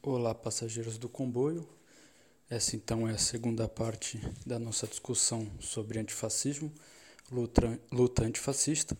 [0.00, 1.68] Olá, passageiros do comboio.
[2.48, 6.72] Essa então é a segunda parte da nossa discussão sobre antifascismo,
[7.32, 8.96] luta, luta antifascista.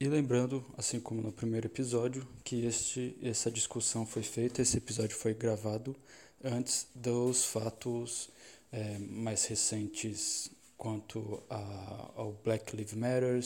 [0.00, 5.14] E lembrando, assim como no primeiro episódio, que este, essa discussão foi feita, esse episódio
[5.14, 5.94] foi gravado
[6.42, 8.30] antes dos fatos
[8.72, 13.38] é, mais recentes quanto a, ao Black Lives Matter,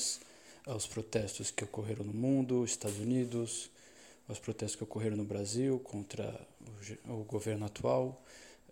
[0.65, 3.69] aos protestos que ocorreram no mundo, Estados Unidos,
[4.29, 6.47] aos protestos que ocorreram no Brasil contra
[7.09, 8.23] o, o governo atual,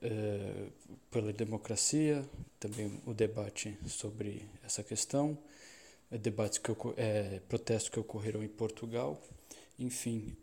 [0.02, 0.68] eh,
[1.10, 2.24] pela democracia,
[2.58, 5.36] também o debate sobre essa questão,
[6.10, 9.20] eh, debates que eh, protestos que ocorreram em Portugal,
[9.78, 10.36] enfim,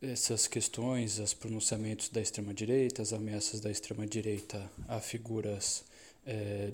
[0.00, 5.84] essas questões, os pronunciamentos da extrema direita, as ameaças da extrema direita a figuras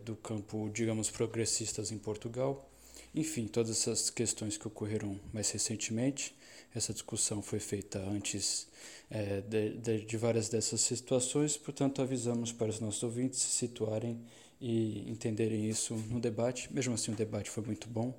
[0.05, 2.69] do campo, digamos, progressistas em Portugal.
[3.15, 6.35] Enfim, todas essas questões que ocorreram mais recentemente
[6.75, 8.67] essa discussão foi feita antes
[9.09, 14.21] é, de, de, de, várias dessas situações, portanto, avisamos para os nossos ouvintes se situarem
[14.61, 16.73] e entenderem isso no debate.
[16.73, 18.13] Mesmo assim, o debate foi muito bom,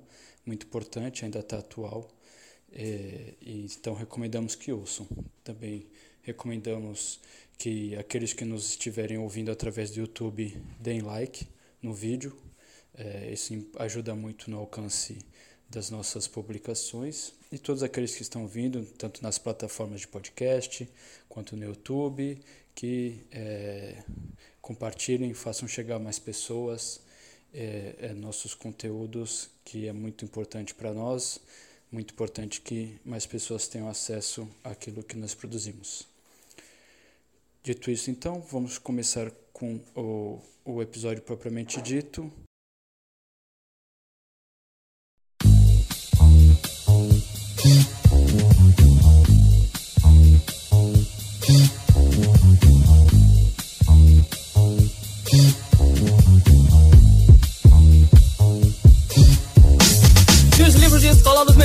[0.44, 2.08] muito importante, ainda está atual,
[2.72, 5.06] é, então recomendamos que ouçam.
[5.44, 5.86] Também
[6.22, 7.20] recomendamos
[7.58, 11.46] que aqueles que nos estiverem ouvindo através do YouTube deem like
[11.82, 12.34] no vídeo,
[12.94, 15.18] é, isso ajuda muito no alcance
[15.68, 20.88] das nossas publicações e todos aqueles que estão vindo, tanto nas plataformas de podcast
[21.28, 22.40] quanto no YouTube,
[22.74, 24.02] que é,
[24.60, 27.00] compartilhem, façam chegar mais pessoas
[27.54, 31.40] é, é, nossos conteúdos, que é muito importante para nós,
[31.90, 36.06] muito importante que mais pessoas tenham acesso àquilo que nós produzimos.
[37.62, 42.30] Dito isso, então, vamos começar com o, o episódio propriamente dito.
[61.48, 61.55] all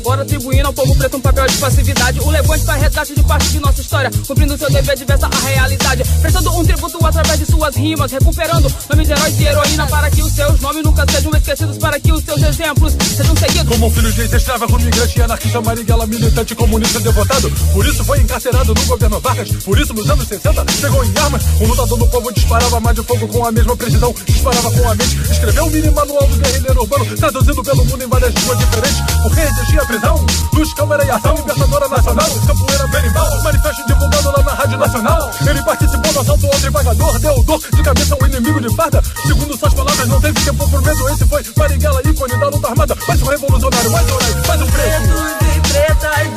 [0.00, 2.20] agora atribuindo ao povo preto um papel de passividade.
[2.20, 6.04] O levante para resgate de parte de nossa história, cumprindo seu dever diversa a realidade.
[6.20, 10.22] Prestando um tributo através de suas rimas, recuperando nomes de heróis e heroína para que
[10.22, 13.68] os seus nomes nunca sejam esquecidos, para que os seus exemplos sejam seguidos.
[13.68, 17.50] Como filho de ex-escrava, como migrante, anarquista, marighella, militante, comunista, devotado.
[17.72, 19.50] Por isso foi encarcerado no governo Vargas.
[19.64, 21.42] Por isso, nos anos 60, pegou em armas.
[21.60, 24.14] Um lutador no povo disparava mais de fogo com a mesma precisão.
[24.26, 25.16] Disparava com a mente.
[25.30, 29.00] Escreveu um mini manual do guerrilheiro urbano, traduzido pelo mundo em várias línguas diferentes.
[29.34, 30.26] Resistia à prisão.
[30.52, 35.30] Luz, câmera e ação, Libertadora Nacional, Capoeira Berimbau, manifesto divulgado lá na Rádio Nacional.
[35.48, 39.02] Ele participou do assalto ao devagador, deu dor de cabeça ao inimigo de farda.
[39.26, 41.08] Segundo suas palavras, não teve tempo por medo.
[41.08, 42.96] Esse foi Marighella, ícone da luta armada.
[43.06, 44.90] Mais um revolucionário, mais rei, mais um preto.
[44.90, 46.29] Pretos e pretas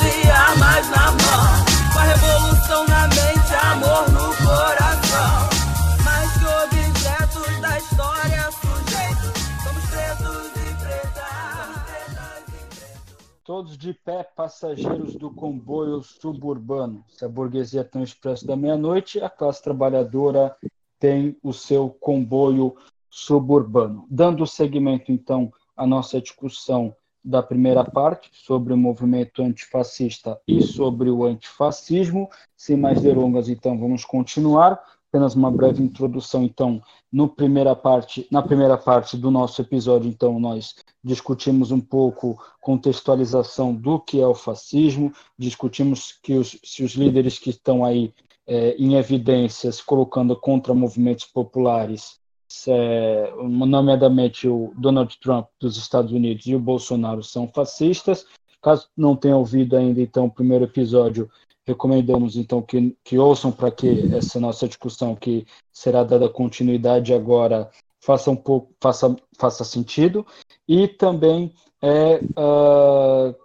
[13.63, 17.01] Todos de pé, passageiros do comboio suburbano.
[17.07, 20.53] Se a burguesia tem o expresso da meia-noite, a classe trabalhadora
[21.00, 22.75] tem o seu comboio
[23.09, 24.06] suburbano.
[24.09, 31.09] Dando seguimento, então, à nossa discussão da primeira parte sobre o movimento antifascista e sobre
[31.09, 32.29] o antifascismo.
[32.57, 34.84] Sem mais delongas, então, vamos continuar.
[35.13, 36.81] Apenas uma breve introdução, então,
[37.12, 43.75] no primeira parte, na primeira parte do nosso episódio, então, nós discutimos um pouco contextualização
[43.75, 48.12] do que é o fascismo, discutimos que os, se os líderes que estão aí
[48.47, 52.19] é, em evidências colocando contra movimentos populares
[52.68, 58.25] é, nomeadamente o Donald Trump dos Estados Unidos e o Bolsonaro são fascistas.
[58.62, 61.29] Caso não tenha ouvido ainda então o primeiro episódio,
[61.66, 67.69] recomendamos então que, que ouçam para que essa nossa discussão que será dada continuidade agora
[68.01, 70.25] faça um pouco faça, faça sentido
[70.68, 73.35] e também é, uh,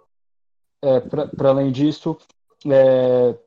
[0.81, 2.17] é para além disso
[2.69, 3.37] é,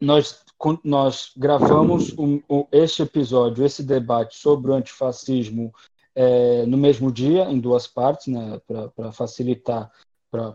[0.00, 0.44] nós
[0.82, 5.72] nós gravamos um, um, este episódio, esse debate sobre o antifascismo
[6.14, 8.58] é, no mesmo dia, em duas partes, né,
[8.96, 9.92] para facilitar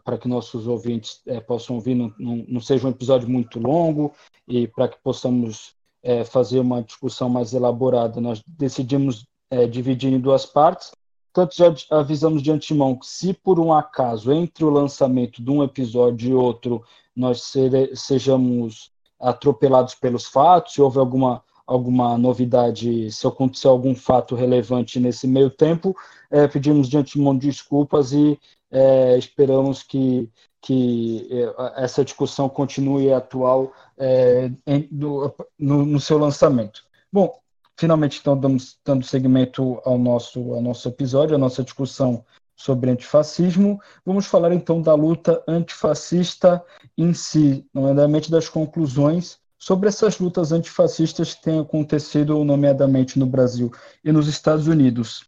[0.03, 4.13] para que nossos ouvintes é, possam ouvir, não, não, não, seja um episódio muito longo
[4.47, 5.73] e para que possamos
[6.03, 10.91] é, fazer uma discussão mais elaborada, nós decidimos é, dividir em duas partes.
[11.33, 15.63] Tanto já avisamos de antemão que, se por um acaso, entre o lançamento de um
[15.63, 16.83] episódio e outro,
[17.15, 17.53] nós
[17.95, 25.27] sejamos atropelados pelos fatos, se houve alguma, alguma novidade, se acontecer algum fato relevante nesse
[25.27, 25.95] meio tempo,
[26.29, 28.37] é, pedimos de antemão desculpas e
[28.71, 30.29] é, esperamos que,
[30.61, 36.83] que é, essa discussão continue atual é, em, do, no, no, seu lançamento.
[37.11, 37.37] Bom,
[37.77, 42.25] finalmente então damos, dando seguimento ao nosso, ao nosso episódio, à nossa discussão
[42.55, 43.79] sobre antifascismo.
[44.05, 46.63] Vamos falar então da luta antifascista
[46.97, 53.71] em si, nomeadamente das conclusões sobre essas lutas antifascistas que têm acontecido, nomeadamente no Brasil
[54.03, 55.23] e nos Estados Unidos.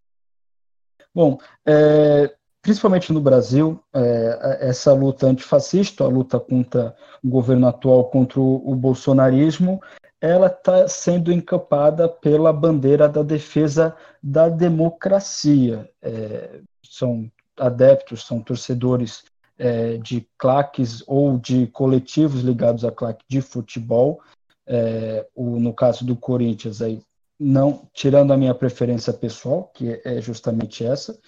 [1.13, 8.05] Bom, é, principalmente no Brasil, é, essa luta antifascista, a luta contra o governo atual,
[8.05, 9.81] contra o, o bolsonarismo,
[10.19, 13.93] ela está sendo encapada pela bandeira da defesa
[14.23, 15.89] da democracia.
[16.01, 19.25] É, são adeptos, são torcedores
[19.59, 24.21] é, de claques ou de coletivos ligados à claque de futebol.
[24.65, 27.01] É, o, no caso do Corinthians, aí,
[27.37, 31.19] não tirando a minha preferência pessoal, que é justamente essa,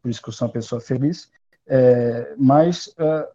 [0.00, 1.30] por isso que eu sou uma pessoa feliz,
[1.66, 3.28] é, mas é,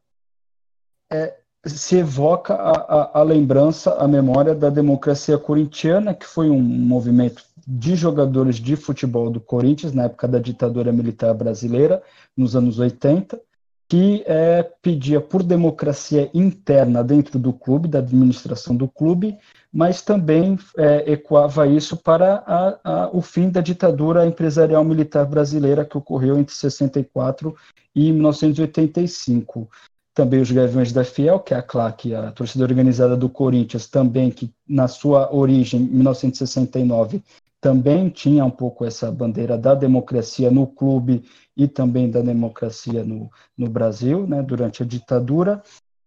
[1.11, 6.61] é, se evoca a, a, a, lembrança, a memória da democracia corintiana, que foi um
[6.61, 12.01] movimento de jogadores de futebol do Corinthians, na época da ditadura militar brasileira,
[12.35, 13.39] nos anos 80,
[13.88, 19.38] que é, pedia por democracia interna dentro do clube, da administração do clube,
[19.71, 25.85] mas também é, ecoava isso para a, a, o fim da ditadura empresarial militar brasileira
[25.85, 27.56] que ocorreu entre 64
[27.95, 29.69] e 1985.
[30.13, 34.29] Também os Gaviões da Fiel, que é a CLAC, a torcida organizada do Corinthians, também
[34.29, 37.24] que na sua origem, em 1969,
[37.62, 41.24] também tinha um pouco essa bandeira da democracia no clube
[41.56, 45.63] e também da democracia no, no Brasil, né, durante a ditadura.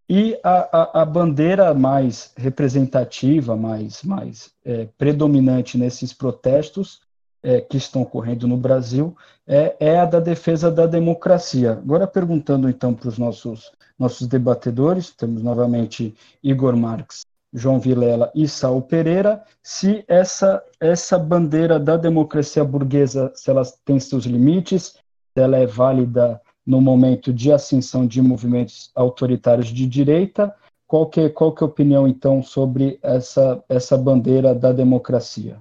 [0.09, 7.01] E a, a, a bandeira mais representativa, mais, mais é, predominante nesses protestos
[7.43, 9.17] é, que estão ocorrendo no Brasil
[9.47, 11.73] é, é a da defesa da democracia.
[11.73, 17.25] Agora, perguntando então para os nossos, nossos debatedores, temos novamente Igor Marx
[17.55, 24.01] João Vilela e Saul Pereira, se essa, essa bandeira da democracia burguesa, se ela tem
[24.01, 24.97] seus limites,
[25.33, 30.55] se ela é válida no momento de ascensão de movimentos autoritários de direita,
[30.87, 35.59] qual que, qual que é a opinião, então, sobre essa, essa bandeira da democracia?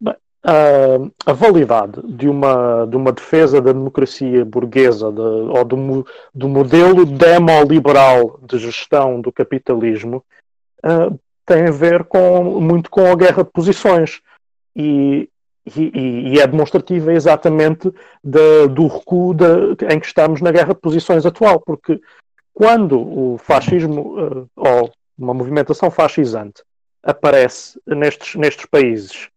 [0.00, 6.06] Bem, a, a validade de uma, de uma defesa da democracia burguesa de, ou do,
[6.34, 10.24] do modelo demoliberal de gestão do capitalismo
[10.84, 14.20] uh, tem a ver com, muito com a guerra de posições.
[14.74, 15.28] E,
[15.66, 17.92] e, e é demonstrativa exatamente
[18.22, 19.36] do recuo
[19.90, 22.00] em que estamos na guerra de posições atual, porque
[22.52, 26.62] quando o fascismo uh, ou uma movimentação fascisante
[27.02, 29.28] aparece nestes, nestes países,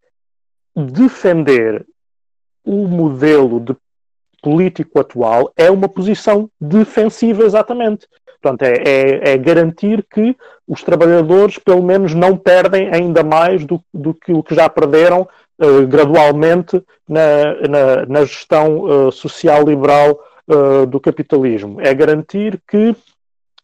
[0.76, 1.86] defender
[2.64, 3.76] o modelo de
[4.42, 8.08] político atual é uma posição defensiva, exatamente.
[8.42, 10.36] Portanto, é, é, é, garantir que
[10.68, 15.28] os trabalhadores, pelo menos, não perdem ainda mais do, do que o que já perderam
[15.64, 21.80] uh, gradualmente na, na, na gestão uh, social liberal uh, do capitalismo.
[21.80, 22.96] É garantir que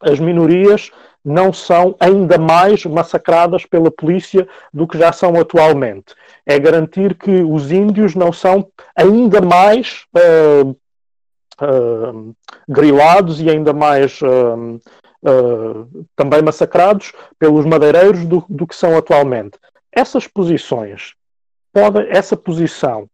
[0.02, 0.92] as minorias
[1.24, 6.16] não são ainda mais massacradas pela polícia do que já são atualmente.
[6.46, 10.70] É garantir que os índios não são ainda mais uh,
[11.62, 12.36] uh,
[12.68, 14.80] grilados e ainda mais uh,
[16.16, 19.60] também massacrados pelos madeireiros do, do, que são atualmente.
[19.92, 21.14] Essas posições,
[21.80, 23.10] pode, essa posição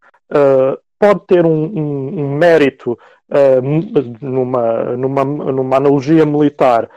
[0.98, 2.98] pode ter um, um, um mérito
[4.22, 6.90] numa, numa, numa analogia militar,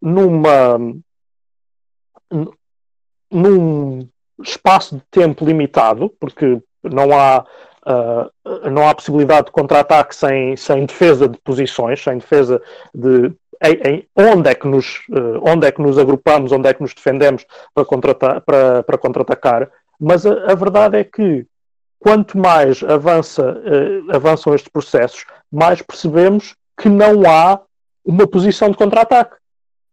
[0.00, 0.78] numa
[3.30, 4.08] num
[4.42, 7.44] espaço de tempo limitado, porque não há
[7.86, 12.58] Uh, não há possibilidade de contra-ataque sem, sem defesa de posições, sem defesa
[12.94, 13.30] de
[13.62, 16.80] em, em, onde, é que nos, uh, onde é que nos agrupamos, onde é que
[16.80, 17.44] nos defendemos
[17.74, 19.70] para, contra para, para contra-atacar.
[20.00, 21.46] Mas a, a, verdade é que
[21.98, 27.60] quanto mais avança, uh, avançam estes processos, mais percebemos que não há
[28.04, 29.36] uma posição de contra-ataque.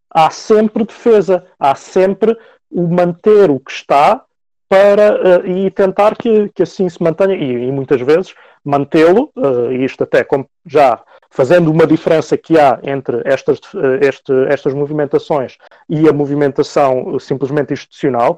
[0.10, 2.38] Há sempre defesa, há sempre
[2.70, 4.24] o manter o que está
[4.68, 9.72] para, uh, e tentar que, que assim se mantenha, e, e muitas vezes mantê-lo, uh,
[9.72, 13.60] isto até como já fazendo uma diferença que há entre estas,
[14.02, 15.58] este, estas movimentações
[15.90, 18.38] e a movimentação simplesmente institucional,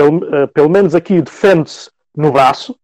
[0.00, 2.76] pelo, pelo menos aqui defende-se no braço,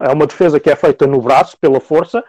[0.00, 2.22] é uma defesa que é feita no braço, pela força,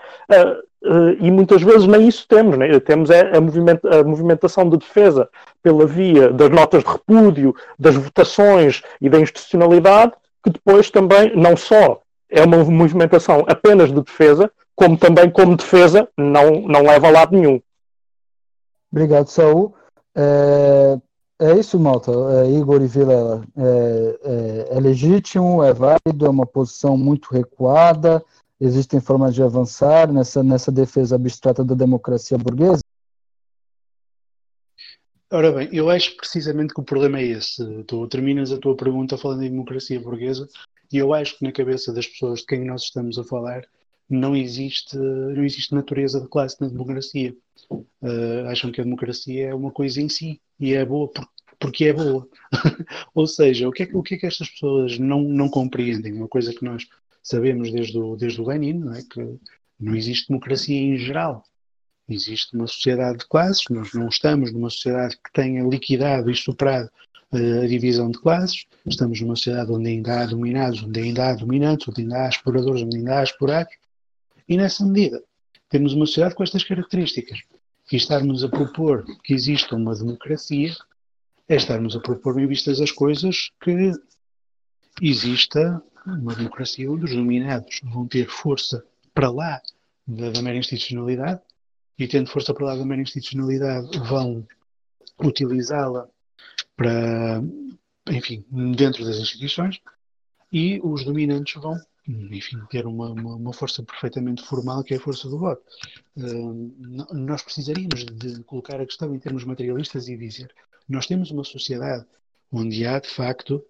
[0.85, 2.79] Uh, e muitas vezes nem isso temos, né?
[2.79, 5.27] temos é a, a, movimentação de defesa
[5.63, 11.57] pela via das notas de repúdio, das votações e da institucionalidade, que depois também não
[11.57, 17.11] só é uma movimentação apenas de defesa, como também como defesa não, não leva a
[17.11, 17.59] lado nenhum.
[18.91, 19.73] Obrigado, Saul.
[20.15, 20.97] É,
[21.39, 22.11] é isso, Malta.
[22.11, 23.43] É, Igor e Vilela.
[23.57, 24.19] É,
[24.71, 28.23] é, é legítimo, é válido, é uma posição muito recuada,
[28.59, 32.81] Existem formas de avançar nessa, nessa defesa abstrata da democracia burguesa?
[35.31, 37.83] Ora bem, eu acho precisamente que o problema é esse.
[37.83, 40.47] Tu terminas a tua pergunta falando em democracia burguesa
[40.91, 43.65] e eu acho que na cabeça das pessoas de quem nós estamos a falar
[44.09, 47.35] não existe, não existe natureza de classe na democracia.
[47.71, 51.27] Uh, acham que a democracia é uma coisa em si e é boa por,
[51.59, 52.27] porque é boa.
[53.13, 56.13] Ou seja, o que, é, o que é que estas pessoas não, não compreendem?
[56.13, 56.87] Uma coisa que nós
[57.23, 59.01] sabemos desde o, desde o Lenin não é?
[59.01, 59.39] que
[59.79, 61.43] não existe democracia em geral.
[62.07, 66.89] Existe uma sociedade de classes, nós não estamos numa sociedade que tenha liquidado e superado
[67.31, 71.33] uh, a divisão de classes, estamos numa sociedade onde ainda há dominados, onde ainda há
[71.33, 73.73] dominantes, onde ainda há exploradores, onde ainda há explorados,
[74.47, 75.23] e nessa medida
[75.69, 77.39] temos uma sociedade com estas características.
[77.91, 80.75] E estarmos a propor que exista uma democracia
[81.47, 83.91] é estarmos a propor em vistas as coisas que
[85.01, 88.83] exista uma democracia onde os dominados vão ter força
[89.13, 89.61] para lá
[90.07, 91.41] da, da mera institucionalidade
[91.97, 94.45] e, tendo força para lá da mera institucionalidade, vão
[95.23, 96.07] utilizá-la
[96.75, 97.41] para,
[98.09, 99.79] enfim, dentro das instituições
[100.51, 101.75] e os dominantes vão,
[102.07, 105.61] enfim, ter uma, uma, uma força perfeitamente formal que é a força do voto.
[106.15, 110.53] Uh, nós precisaríamos de colocar a questão em termos materialistas e dizer
[110.87, 112.05] nós temos uma sociedade
[112.51, 113.63] onde há, de facto,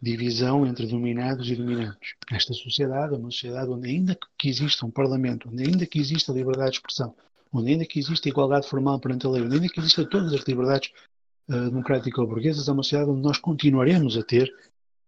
[0.00, 2.14] divisão entre dominados e dominantes.
[2.30, 6.32] Esta sociedade é uma sociedade onde, ainda que exista um parlamento, onde ainda que exista
[6.32, 7.14] liberdade de expressão,
[7.52, 10.42] onde ainda que exista igualdade formal perante a lei, onde ainda que exista todas as
[10.42, 10.90] liberdades
[11.48, 14.52] uh, democrático-burguesas, é uma sociedade onde nós continuaremos a ter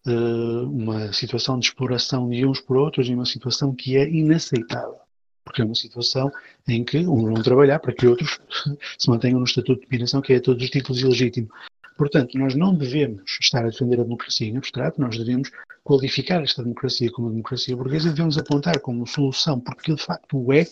[0.07, 4.99] uma situação de exploração de uns por outros e uma situação que é inaceitável.
[5.45, 6.30] Porque é uma situação
[6.69, 8.38] em que uns vão trabalhar para que outros
[8.99, 11.49] se mantenham no estatuto de dominação, que é a todos os títulos ilegítimo.
[11.97, 15.50] Portanto, nós não devemos estar a defender a democracia em abstrato, nós devemos
[15.85, 20.64] qualificar esta democracia como democracia burguesa e devemos apontar como solução, porque de facto é,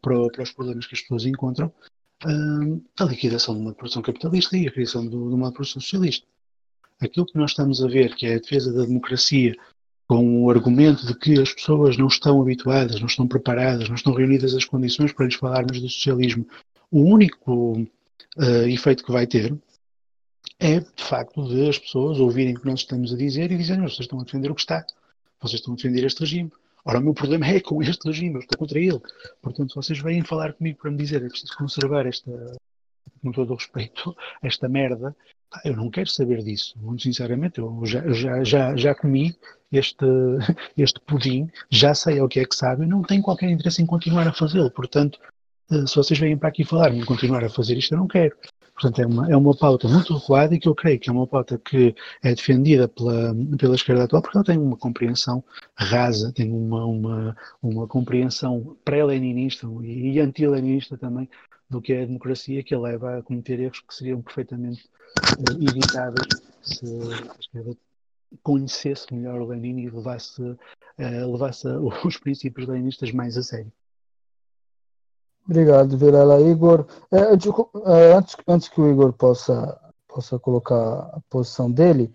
[0.00, 1.72] para, para os problemas que as pessoas encontram,
[2.24, 6.26] hum, a liquidação de uma produção capitalista e a criação de uma produção socialista.
[7.02, 9.54] Aquilo que nós estamos a ver, que é a defesa da democracia,
[10.06, 14.12] com o argumento de que as pessoas não estão habituadas, não estão preparadas, não estão
[14.12, 16.46] reunidas as condições para lhes falarmos do socialismo,
[16.90, 17.80] o único
[18.36, 19.56] uh, efeito que vai ter
[20.60, 23.82] é, de facto, de as pessoas ouvirem o que nós estamos a dizer e dizerem,
[23.82, 24.84] vocês estão a defender o que está,
[25.40, 26.52] vocês estão a defender este regime.
[26.84, 29.00] Ora, o meu problema é com este regime, eu estou contra ele.
[29.40, 32.30] Portanto, vocês vêm falar comigo para me dizer, é preciso conservar esta,
[33.22, 35.14] com todo o respeito, esta merda,
[35.64, 36.74] eu não quero saber disso.
[36.80, 39.34] Muito sinceramente, eu já, já, já, já comi
[39.70, 40.04] este,
[40.76, 44.26] este pudim, já sei o que é que sabe, não tenho qualquer interesse em continuar
[44.26, 44.70] a fazê-lo.
[44.70, 45.18] Portanto,
[45.70, 48.36] eh, se vocês vêm para aqui falar em continuar a fazer isto, eu não quero.
[48.74, 51.26] Portanto, é uma, é uma pauta muito recuada e que eu creio que é uma
[51.26, 55.44] pauta que é defendida pela, pela esquerda atual porque ela tem uma compreensão
[55.76, 61.28] rasa, tem uma, uma, uma compreensão pré-leninista e anti-leninista também
[61.72, 64.84] do que é a democracia que a leva a cometer erros que seriam perfeitamente
[65.38, 66.28] uh, evitáveis
[66.60, 67.76] se a esquerda
[68.42, 70.56] conhecesse melhor o Lenin e levasse, uh,
[71.32, 71.66] levasse
[72.04, 73.72] os princípios leninistas mais a sério.
[75.46, 76.40] Obrigado, Virela.
[76.40, 77.18] Igor, é,
[78.12, 79.76] antes, antes que o Igor possa,
[80.06, 82.14] possa colocar a posição dele,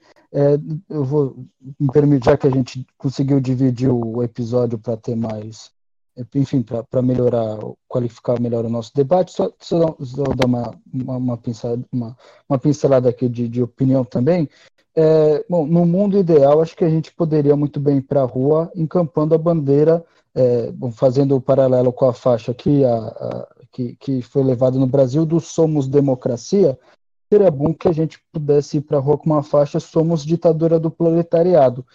[0.90, 1.46] eu vou
[1.78, 5.74] me permitir, já que a gente conseguiu dividir o episódio para ter mais,
[6.36, 7.58] enfim, para melhorar,
[7.88, 9.96] qualificar melhor o nosso debate, só, só,
[10.36, 12.18] dar uma, uma, uma, pincelada, uma,
[12.50, 14.50] uma pincelada aqui de, de opinião também.
[14.96, 18.26] É, bom, no mundo ideal, acho que a gente poderia muito bem ir para a
[18.26, 20.04] rua encampando a bandeira
[20.38, 24.86] é, fazendo o paralelo com a faixa que, a, a, que, que foi levada no
[24.86, 26.78] Brasil do Somos Democracia,
[27.32, 30.80] seria bom que a gente pudesse ir para a rua com uma faixa Somos Ditadura
[30.80, 31.86] do Proletariado.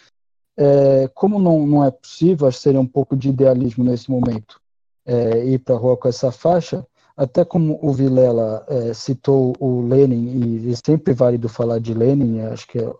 [0.56, 4.60] É, como não, não é possível, acho que seria um pouco de idealismo nesse momento,
[5.06, 9.82] é, ir para a rua com essa faixa, até como o Vilela é, citou o
[9.86, 12.92] Lenin, e é sempre válido falar de Lenin, acho que, é,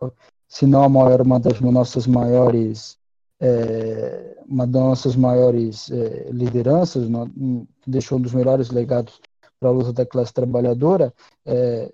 [0.49, 2.99] se não a maior, uma das nossas maiores
[3.43, 7.09] é, uma das nossas maiores é, lideranças,
[7.85, 9.21] deixou um dos melhores legados
[9.59, 11.13] para a luta da classe trabalhadora,
[11.45, 11.93] é,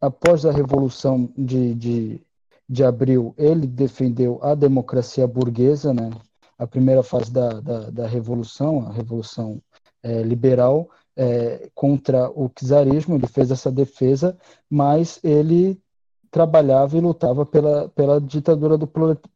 [0.00, 2.20] após a Revolução de, de,
[2.68, 6.10] de Abril, ele defendeu a democracia burguesa, né?
[6.58, 9.62] a primeira fase da, da, da Revolução, a Revolução
[10.02, 14.36] é, liberal é, contra o czarismo, ele fez essa defesa,
[14.68, 15.80] mas ele
[16.30, 18.88] trabalhava e lutava pela, pela ditadura do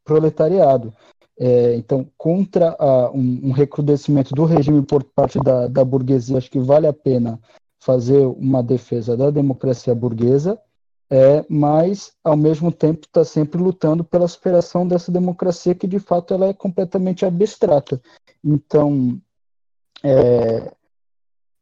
[0.04, 0.92] proletariado.
[1.38, 6.50] É, então, contra a, um, um, recrudescimento do regime por parte da, da burguesia, acho
[6.50, 7.40] que vale a pena
[7.80, 10.58] fazer uma defesa da democracia burguesa,
[11.12, 16.32] é, mas, ao mesmo tempo, está sempre lutando pela superação dessa democracia que, de fato,
[16.32, 18.00] ela é completamente abstrata.
[18.42, 19.20] Então,
[20.02, 20.72] é,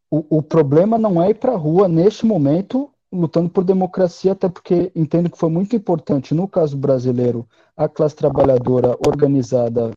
[0.08, 4.48] o, o problema não é ir para a rua, neste momento, lutando por democracia, até
[4.48, 7.44] porque entendo que foi muito importante, no caso brasileiro,
[7.76, 9.90] a classe trabalhadora organizada,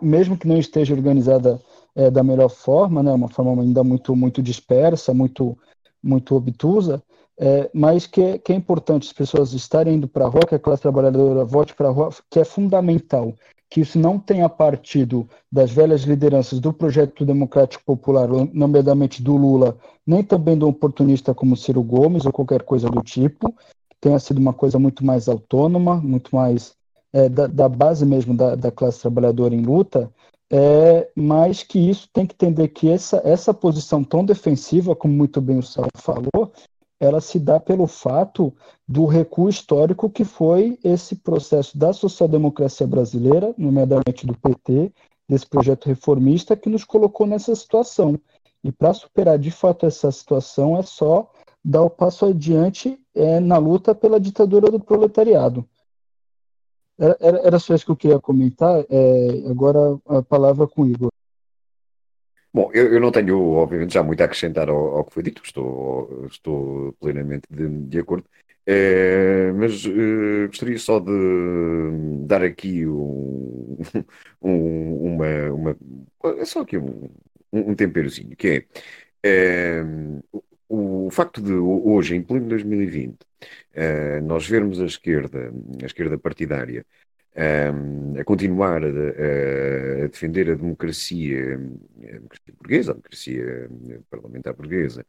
[0.00, 1.60] mesmo que não esteja organizada
[1.94, 5.58] é, da melhor forma, né, uma forma ainda muito, muito dispersa, muito,
[6.02, 7.02] muito obtusa,
[7.44, 10.60] é, mas que, que é importante as pessoas estarem indo para a rua, que a
[10.60, 13.34] classe trabalhadora vote para a rua, que é fundamental
[13.68, 19.78] que isso não tenha partido das velhas lideranças do projeto democrático popular, nomeadamente do Lula,
[20.06, 23.52] nem também do oportunista como Ciro Gomes ou qualquer coisa do tipo,
[23.98, 26.74] tenha sido uma coisa muito mais autônoma, muito mais
[27.14, 30.12] é, da, da, base mesmo da, da, classe trabalhadora em luta,
[30.52, 35.40] é, mas que isso tem que entender que essa, essa posição tão defensiva, como muito
[35.40, 36.52] bem o Sal falou,
[37.02, 38.54] ela se dá pelo fato
[38.86, 44.92] do recuo histórico que foi esse processo da social-democracia brasileira, nomeadamente do PT,
[45.28, 48.16] desse projeto reformista que nos colocou nessa situação.
[48.62, 51.28] E para superar de fato essa situação é só
[51.64, 55.68] dar o passo adiante é, na luta pela ditadura do proletariado.
[56.96, 58.84] Era, era só isso que eu queria comentar.
[58.88, 61.11] É, agora a palavra com o Igor.
[62.54, 65.42] Bom, eu, eu, não tenho, obviamente, já muito a acrescentar ao, ao que foi dito,
[65.42, 68.28] estou, estou plenamente de, de acordo,
[68.66, 71.10] é, mas é, gostaria só de
[72.26, 73.78] dar aqui um,
[74.42, 75.76] um, uma, uma.
[76.38, 77.08] É só aqui um,
[77.52, 78.66] um temperozinho, que
[79.22, 79.82] é, é
[80.68, 83.18] o, o, facto de hoje, em pleno 2020,
[83.74, 86.86] é, nós vermos a esquerda, a esquerda partidária,
[87.34, 93.70] a continuar a, a, defender a democracia, a democracia burguesa, a democracia
[94.10, 95.06] parlamentar burguesa,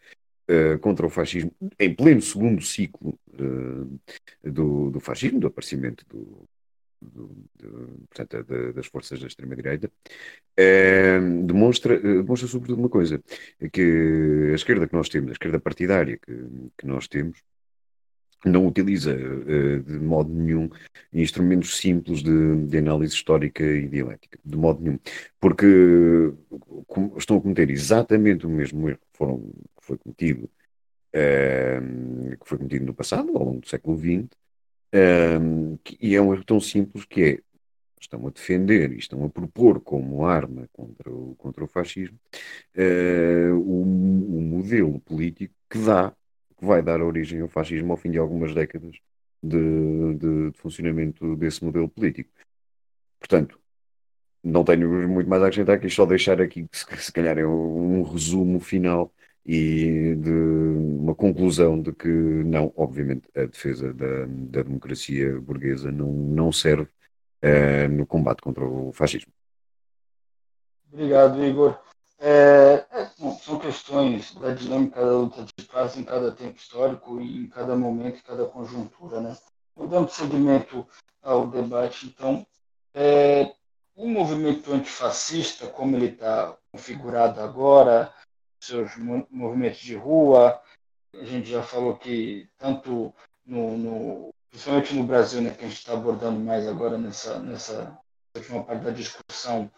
[0.49, 3.99] uh, contra o fascismo, em pleno segundo ciclo uh,
[4.43, 6.47] do, do, fascismo, do aparecimento do,
[7.01, 9.91] do, do portanto, das forças da extrema-direita,
[11.45, 13.21] demonstra, demonstra sobretudo uma coisa,
[13.71, 17.43] que a esquerda que nós temos, a esquerda partidária que, que nós temos,
[18.45, 20.69] não utiliza uh, de modo nenhum
[21.13, 24.99] instrumentos simples de, de, análise histórica e dialética, de modo nenhum,
[25.39, 25.65] porque
[27.17, 30.49] estão a cometer exatamente o mesmo erro que, foram, que foi cometido
[31.15, 34.25] uh, que foi cometido no passado, ao longo do século XX,
[34.93, 37.39] uh, que, e é um erro tão simples que é
[38.03, 42.19] estão a defender e estão a propor como arma contra o, contra o fascismo
[42.75, 46.13] uh, o, o modelo político que dá
[46.63, 48.95] que vai dar origem ao fascismo ao fim de algumas décadas
[49.43, 52.31] de, de, de funcionamento desse modelo político.
[53.19, 53.59] Portanto,
[54.41, 57.99] não tenho muito mais a acrescentar aqui, só deixar aqui, se, se calhar, é um,
[57.99, 59.11] um resumo final
[59.45, 66.11] e de uma conclusão de que não, obviamente, a defesa da, da democracia burguesa não,
[66.11, 66.89] não serve
[67.43, 69.31] uh, no combate contra o fascismo.
[70.91, 71.77] Obrigado, Igor.
[72.19, 72.62] É,
[73.63, 78.21] questões da dinâmica da luta de classe em cada tempo histórico, em cada momento, em
[78.21, 79.21] cada conjuntura.
[79.21, 79.37] Né?
[79.77, 80.85] Dando seguimento
[81.21, 82.45] ao debate, então,
[82.93, 83.55] é,
[83.95, 88.13] o movimento antifascista, como ele está configurado agora,
[88.59, 90.61] seus movimentos de rua,
[91.13, 93.13] a gente já falou que tanto
[93.45, 97.97] no, no principalmente no Brasil, né, que a gente está abordando mais agora nessa, nessa
[98.35, 99.71] última parte da discussão,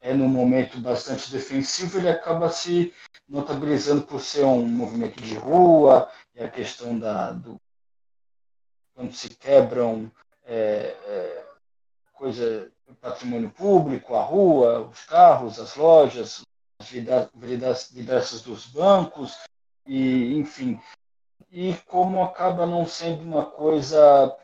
[0.00, 2.94] é num momento bastante defensivo, ele acaba se
[3.28, 7.60] notabilizando por ser um movimento de rua, e a questão da, do
[8.94, 10.10] quando se quebram
[10.44, 11.46] é, é,
[12.12, 16.42] coisa patrimônio público, a rua, os carros, as lojas,
[16.80, 19.38] as diversas dos bancos,
[19.86, 20.80] e enfim,
[21.50, 24.36] e como acaba não sendo uma coisa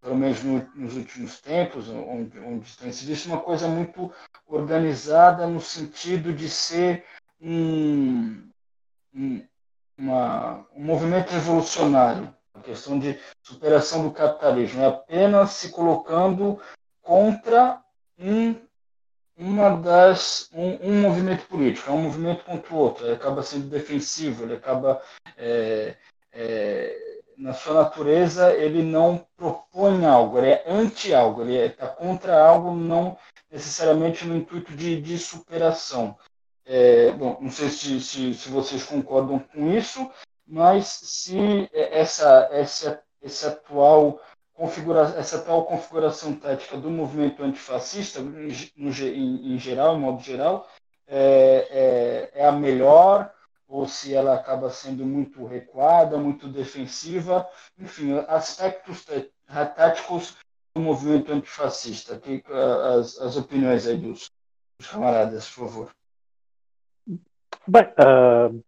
[0.00, 4.12] pelo menos no, nos últimos tempos, onde, onde tem se visto uma coisa muito
[4.46, 7.04] organizada no sentido de ser
[7.40, 8.48] um,
[9.14, 9.46] um,
[9.98, 16.60] uma, um movimento revolucionário, a questão de superação do capitalismo, é apenas se colocando
[17.02, 17.82] contra
[18.18, 18.54] um,
[19.36, 23.68] uma das, um, um movimento político, é um movimento contra o outro, ele acaba sendo
[23.68, 25.02] defensivo, ele acaba
[25.36, 25.96] é,
[26.32, 27.09] é,
[27.40, 32.74] na sua natureza, ele não propõe algo, ele é anti algo, ele está contra algo,
[32.74, 33.16] não
[33.50, 36.16] necessariamente no intuito de, de superação.
[36.66, 40.08] é, bom, não sei se, se, se, vocês concordam com isso,
[40.46, 44.20] mas se essa, essa, essa atual
[44.52, 50.68] configura, essa atual configuração tática do movimento antifascista, no, em, em geral, em modo geral,
[51.08, 53.32] é, é, é a melhor
[53.70, 59.06] ou se ela acaba sendo muito recuada, muito defensiva, enfim, aspectos
[59.76, 60.36] táticos
[60.74, 62.18] do movimento antifascista.
[62.18, 62.42] Que,
[62.98, 64.28] as, as opiniões aí dos,
[64.76, 65.90] dos camaradas, por favor.
[67.68, 68.60] Bem, uh,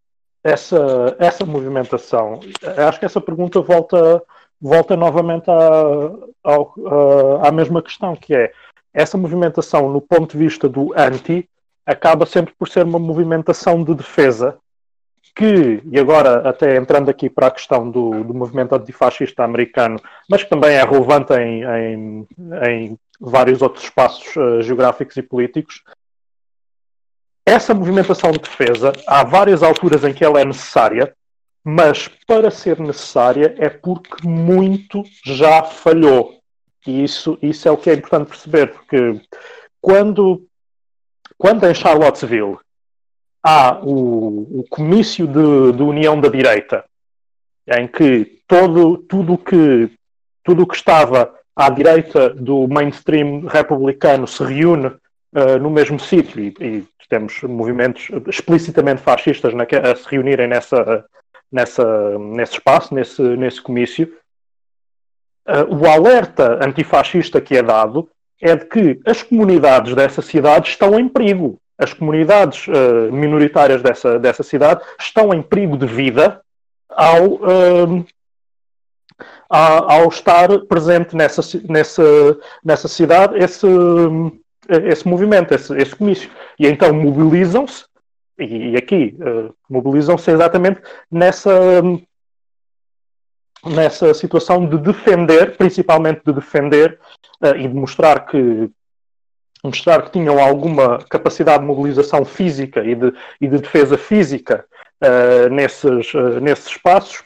[0.44, 2.38] essa, essa movimentação,
[2.88, 4.22] acho que essa pergunta volta,
[4.60, 5.82] volta novamente à,
[6.44, 8.52] à, à mesma questão, que é
[8.94, 11.48] essa movimentação, no ponto de vista do anti,
[11.84, 14.61] acaba sempre por ser uma movimentação de defesa
[15.34, 20.42] que, e agora até entrando aqui para a questão do, do movimento antifascista americano, mas
[20.42, 22.28] que também é relevante em, em,
[22.68, 25.82] em vários outros espaços uh, geográficos e políticos,
[27.44, 31.14] essa movimentação de defesa, há várias alturas em que ela é necessária,
[31.64, 36.38] mas para ser necessária é porque muito já falhou.
[36.86, 39.20] E isso, isso é o que é importante perceber, porque
[39.80, 40.44] quando,
[41.38, 42.58] quando em Charlottesville
[43.42, 46.84] há o, o comício de, de, união da direita,
[47.66, 49.90] em que todo, tudo que,
[50.46, 56.40] o que estava à direita do mainstream republicano se reúne uh, no mesmo sítio.
[56.40, 61.04] E, e, temos movimentos explicitamente fascistas na, a se reunirem nessa,
[61.50, 64.10] nessa, nesse espaço, nesse, nesse comício,
[65.46, 68.08] uh, o alerta antifascista que é dado
[68.40, 74.18] é de que as comunidades dessa cidade estão em perigo as comunidades uh, minoritárias dessa,
[74.18, 76.40] dessa cidade estão em perigo de vida
[76.88, 78.04] ao, uh,
[79.48, 82.02] ao estar presente nessa, nessa,
[82.64, 83.66] nessa cidade esse,
[84.68, 86.30] esse movimento, esse, esse comício.
[86.58, 87.84] E então mobilizam-se,
[88.38, 91.50] e, aqui uh, mobilizam-se exatamente nessa,
[93.64, 96.98] nessa situação de defender, principalmente de defender
[97.56, 98.70] e de mostrar que,
[99.62, 104.64] mostrar que tinham alguma capacidade de mobilização física e de, e de defesa física
[105.00, 107.22] uh, nesses, uh, nesses espaços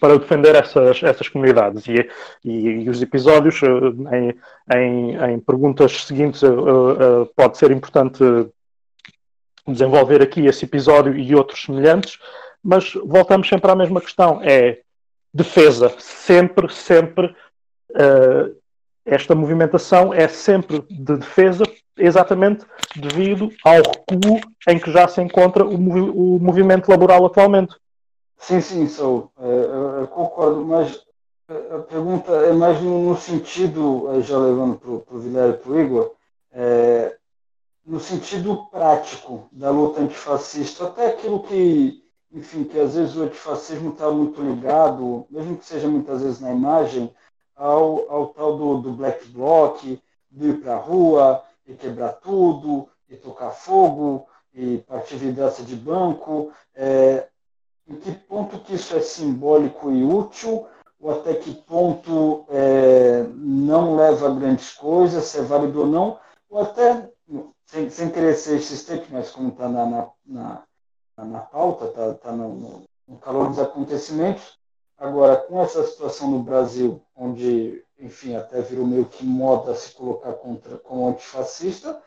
[0.00, 1.86] para defender essas, essas comunidades.
[1.86, 2.08] E,
[2.44, 4.34] e, e os episódios, uh, em,
[4.76, 6.42] em, em, perguntas seguintes,
[7.36, 8.24] pode ser importante
[9.66, 12.18] desenvolver aqui esse episódio e outros semelhantes,
[12.62, 14.80] mas voltamos sempre à mesma questão: é
[15.32, 17.34] defesa, sempre, sempre.
[17.90, 18.61] Uh,
[19.04, 21.64] esta movimentação é sempre de defesa,
[21.96, 22.64] exatamente
[22.96, 27.74] devido ao recuo em que já se encontra o, movi o movimento laboral atualmente.
[28.38, 29.30] Sim, sim, sou.
[29.38, 31.00] Eu concordo, mas
[31.48, 36.12] a pergunta é mais no sentido, já levando para o Vilela e para o Igor,
[36.52, 37.16] é,
[37.84, 43.90] no sentido prático da luta antifascista, até aquilo que, enfim, que às vezes o antifascismo
[43.90, 47.12] está muito ligado, mesmo que seja muitas vezes na imagem,
[47.62, 49.80] ao, ao tal do, do black bloc,
[50.30, 55.76] de ir para a rua e quebrar tudo, e tocar fogo, e partir vidraça de
[55.76, 56.52] banco.
[56.74, 57.28] É,
[57.88, 60.66] em que ponto que isso é simbólico e útil,
[61.00, 66.18] ou até que ponto é, não leva a grandes coisas, se é válido ou não,
[66.50, 67.08] ou até,
[67.66, 72.32] sem, sem querer ser existente, mas como está na, na, na, na pauta, está tá
[72.32, 74.58] no, no calor dos acontecimentos,
[75.02, 80.32] Agora, com essa situação no Brasil, onde, enfim, até virou meio que moda se colocar
[80.34, 82.00] contra, como antifascista,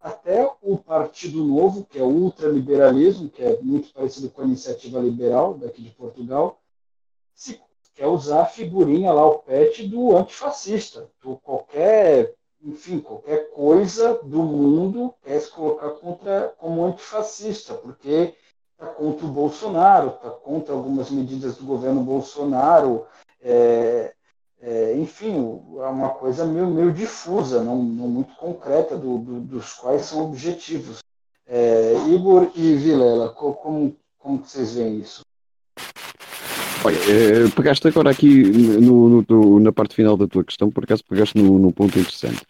[0.00, 4.98] até o Partido Novo, que é o ultraliberalismo, que é muito parecido com a iniciativa
[4.98, 6.58] liberal daqui de Portugal,
[7.34, 7.60] se
[7.94, 11.10] quer usar a figurinha lá, o pet do antifascista.
[11.22, 18.34] Do qualquer, enfim, qualquer coisa do mundo quer se colocar contra, como antifascista, porque
[18.80, 23.06] está contra o Bolsonaro, está contra algumas medidas do governo Bolsonaro,
[23.42, 24.14] é,
[24.62, 25.36] é, enfim,
[25.78, 30.24] é uma coisa meio, meio difusa, não, não muito concreta do, do, dos quais são
[30.24, 31.00] objetivos.
[31.46, 35.22] É, Igor e Vilela, como, como vocês veem isso?
[36.82, 41.04] Olha, eh, pegaste agora aqui no, no, na parte final da tua questão, por acaso
[41.04, 42.40] pegaste no, no ponto interessante,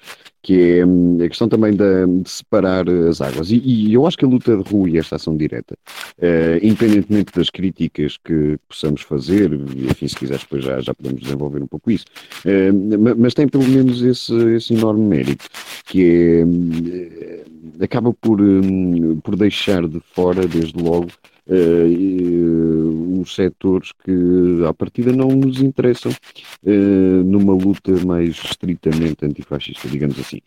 [0.41, 1.85] que é hum, a questão também de,
[2.25, 3.51] separar as águas.
[3.51, 5.77] E, e, eu acho que a luta de rua e esta ação direta,
[6.19, 11.21] uh, independentemente das críticas que possamos fazer, e enfim, se quiseres depois já, já podemos
[11.23, 12.05] desenvolver um pouco isso,
[12.45, 15.47] uh, mas tem pelo menos esse, esse enorme mérito,
[15.87, 21.09] que é, uh, acaba por, um, por deixar de fora, desde logo,
[21.51, 29.89] uh, os setores que, à partida, não nos interessam uh, numa luta mais estritamente antifascista,
[29.89, 30.41] digamos assim.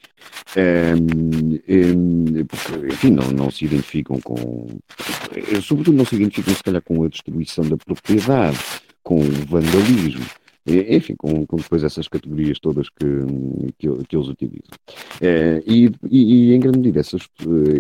[0.58, 4.68] Um, um, porque, enfim, não, não se identificam com.
[5.62, 8.60] Sobretudo, não se identificam, se calhar, com a destruição da propriedade,
[9.04, 10.26] com o vandalismo
[10.66, 13.06] enfim, com, com, depois essas categorias todas que,
[13.78, 14.72] que, que eles utilizam.
[15.20, 17.28] É, e, e, e, em grande medida, essas,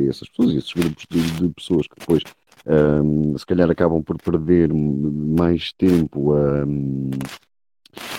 [0.10, 2.24] essas pessoas, esses grupos de, de pessoas que depois
[2.66, 6.66] um, se calhar acabam por perder mais tempo a.
[6.66, 7.12] Um,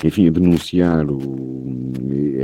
[0.04, 1.64] enfim, a denunciar o,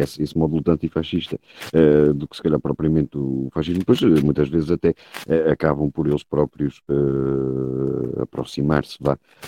[0.01, 1.39] esse, esse módulo antifascista
[1.75, 6.07] uh, do que se calhar propriamente o fascismo, pois muitas vezes até uh, acabam por
[6.07, 8.99] eles próprios uh, aproximar-se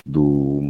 [0.04, 0.60] do,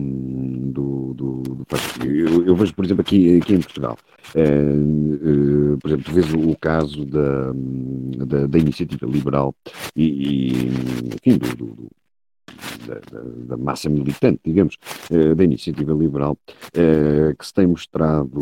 [0.73, 2.05] do, do, do fascismo.
[2.05, 3.99] Eu, eu, vejo, por exemplo, aqui, aqui em Portugal,
[4.33, 7.53] por exemplo, tu vês o caso da,
[8.25, 9.55] da, da iniciativa liberal
[9.95, 10.67] e, e
[11.27, 12.02] enfim, do, do
[12.87, 14.77] da, da, massa militante, digamos,
[15.11, 16.37] eh, da iniciativa liberal,
[16.75, 18.41] eh, que se tem mostrado,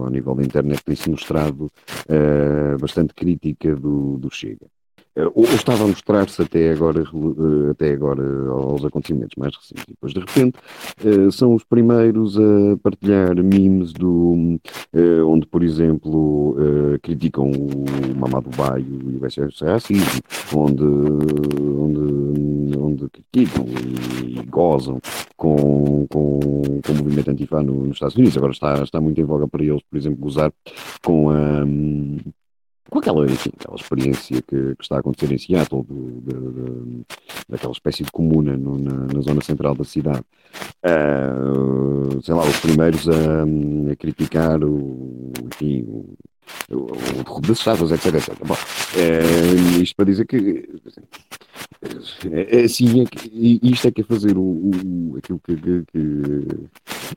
[0.00, 1.70] ao nível da internet, tem-se mostrado
[2.08, 4.66] eh, bastante crítica do, do Chega.
[5.34, 7.04] Ou estava a mostrar-se até agora,
[7.70, 9.84] até agora aos acontecimentos mais recentes.
[9.86, 10.58] E depois, de repente,
[11.32, 14.58] são os primeiros a partilhar memes do,
[15.28, 16.56] onde, por exemplo,
[17.02, 17.84] criticam o
[18.18, 20.22] Mamadou Baio e o SS racismo,
[20.54, 22.21] onde, onde,
[23.02, 23.66] onde criticam
[24.24, 25.00] e, gozam
[25.36, 26.40] com, com,
[26.84, 28.36] com o movimento antifa no, nos Estados Unidos.
[28.36, 30.52] Agora está, está muito em voga para eles, por exemplo, gozar
[31.02, 31.64] com a
[32.92, 37.04] com aquela, enfim, aquela experiência que, que, está a acontecer em Seattle, de,
[37.48, 40.22] daquela espécie de comuna no, na, na, zona central da cidade.
[40.84, 43.44] Uh, sei lá, os primeiros a,
[43.90, 46.14] a criticar o, enfim, o,
[46.70, 48.34] o, das estátuas, etc, etc.
[48.44, 48.56] Bom,
[48.96, 50.68] é, isto para dizer que
[52.30, 55.84] é, é assim, é que, isto é que é fazer o, o aquilo que, que,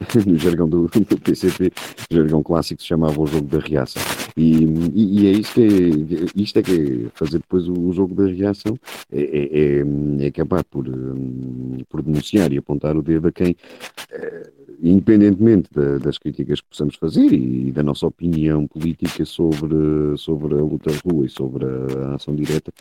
[0.08, 1.72] que, no jargão do, do PCP,
[2.10, 4.02] jargão clássico se chamava o jogo da reação.
[4.38, 8.28] E, e, é isso que é, isto é que é fazer depois o, jogo da
[8.28, 8.78] reação,
[9.10, 10.86] é, é, é, é acabar por,
[11.88, 13.56] por denunciar e apontar o dedo a quem,
[14.12, 14.52] eh,
[14.84, 20.62] independentemente da, das críticas que possamos fazer e da nossa opinião política sobre, sobre a
[20.62, 22.74] luta rua e sobre a ação direta,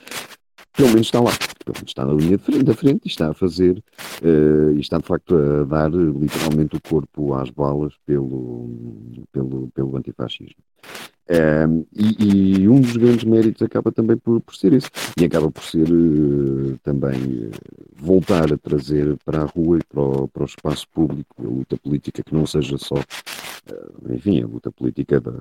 [0.77, 1.31] pelo menos está lá,
[1.73, 3.83] menos está na linha de frente, da frente e está a fazer,
[4.23, 8.69] uh, e está de facto a dar literalmente o corpo às balas pelo,
[9.33, 10.63] pelo, pelo antifascismo.
[11.27, 15.51] Um, e, e, um dos grandes méritos acaba também por, por ser esse, e acaba
[15.51, 17.51] por ser uh, também uh,
[17.95, 21.79] voltar a trazer para a rua e para o, para o espaço público a luta
[21.79, 22.97] política que não seja só,
[24.11, 25.33] enfim, a luta política, da,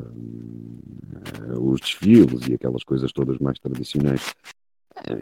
[1.60, 4.34] os desfiles e aquelas coisas todas mais tradicionais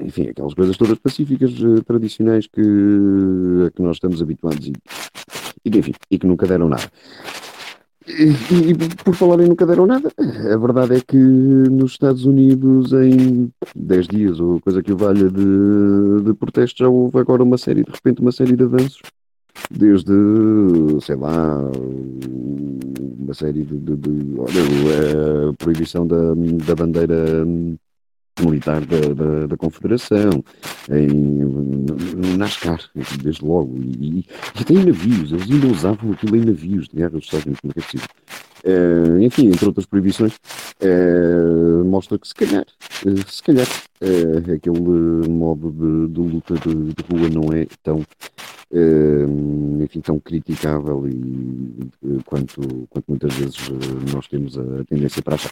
[0.06, 2.62] enfim, aquelas coisas todas pacíficas uh, tradicionais que,
[3.68, 4.74] a que nós estamos habituados e,
[5.66, 6.90] e, enfim, e que nunca deram nada.
[8.08, 13.52] E, e, por falarem nunca deram nada, a verdade é que nos Estados Unidos, em
[13.76, 17.84] 10 dias, ou coisa que o valha de, de protestos, já houve agora uma série,
[17.84, 19.02] de repente, uma série de avanços,
[19.70, 20.12] desde,
[21.02, 21.62] sei lá,
[23.20, 26.34] uma série de, de, de olha, a proibição da,
[26.66, 27.46] da bandeira
[28.44, 30.44] militar da, da, da Confederação,
[30.90, 32.80] em, NASCAR,
[33.22, 34.26] desde logo, e, e,
[34.60, 37.72] até em navios, eles ainda usavam aquilo em navios de guerra dos Estados Unidos, como
[37.72, 38.08] é que é possível?
[38.64, 40.36] Uh, enfim, entre outras proibições,
[40.84, 42.66] uh, mostra que se calhar,
[43.06, 43.68] uh, se calhar,
[44.56, 44.80] aquele
[45.30, 48.04] modo de, de luta de, de, rua não é tão,
[49.80, 53.58] enfim, tão criticável e, quanto, quanto muitas vezes
[54.12, 55.52] nós temos a tendência para achar.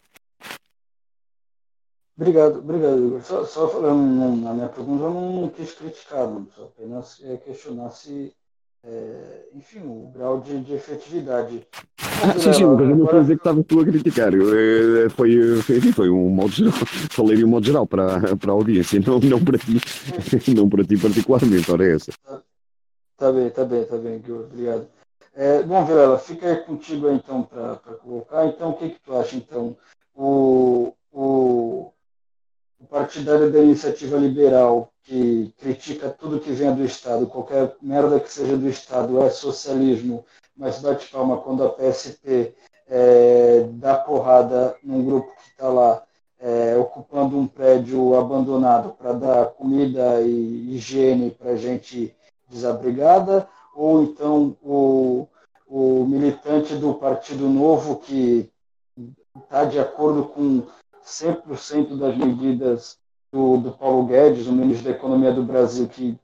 [2.20, 3.22] Obrigado, obrigado, Igor.
[3.22, 8.34] Só, só falando na minha pergunta, eu não quis criticar, só apenas é, questionar se,
[8.84, 11.66] é, enfim, o grau de, de efetividade.
[11.98, 14.34] Ah, sim, sim, mas eu não quero dizer que estava tu a criticar.
[14.34, 16.74] Eu, é, foi, foi, foi um modo geral.
[17.10, 19.80] Falei de um modo geral para, para a audiência, não, não para ti,
[20.54, 22.12] não para ti particularmente, ora é essa.
[22.22, 22.42] Tá,
[23.16, 24.88] tá bem, tá bem, tá bem, Igor, obrigado.
[25.34, 28.46] É, bom, Vilela, fica aí contigo então para colocar.
[28.46, 29.38] Então, o que, que tu acha?
[29.38, 29.78] Então,
[30.14, 31.59] o, o
[32.90, 38.58] partidário da iniciativa liberal, que critica tudo que vem do Estado, qualquer merda que seja
[38.58, 40.26] do Estado é socialismo,
[40.58, 42.54] mas bate palma quando a PSP
[42.88, 46.04] é, dá porrada num grupo que está lá
[46.40, 52.16] é, ocupando um prédio abandonado para dar comida e higiene para gente
[52.50, 55.28] desabrigada, ou então o,
[55.68, 58.50] o militante do Partido Novo que
[59.44, 60.64] está de acordo com
[61.10, 62.98] 100% das medidas
[63.32, 66.18] do, do, Paulo Guedes, o ministro da Economia do Brasil, que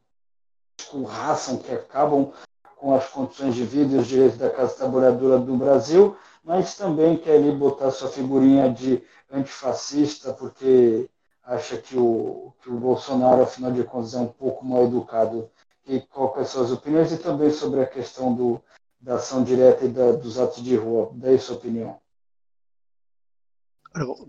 [0.79, 2.31] escorraçam, que acabam
[2.77, 7.17] com as condições de vida e os direitos da classe trabalhadora do Brasil, mas também
[7.17, 11.09] quer ali botar sua figurinha de antifascista, porque
[11.43, 15.49] acha que o, que o Bolsonaro, afinal de contas, é um pouco mal educado.
[15.87, 16.03] E
[16.37, 17.11] as suas opiniões?
[17.11, 18.61] E também sobre a questão do,
[18.99, 21.11] da ação direta e da, dos atos de rua.
[21.13, 21.99] Daí sua opinião.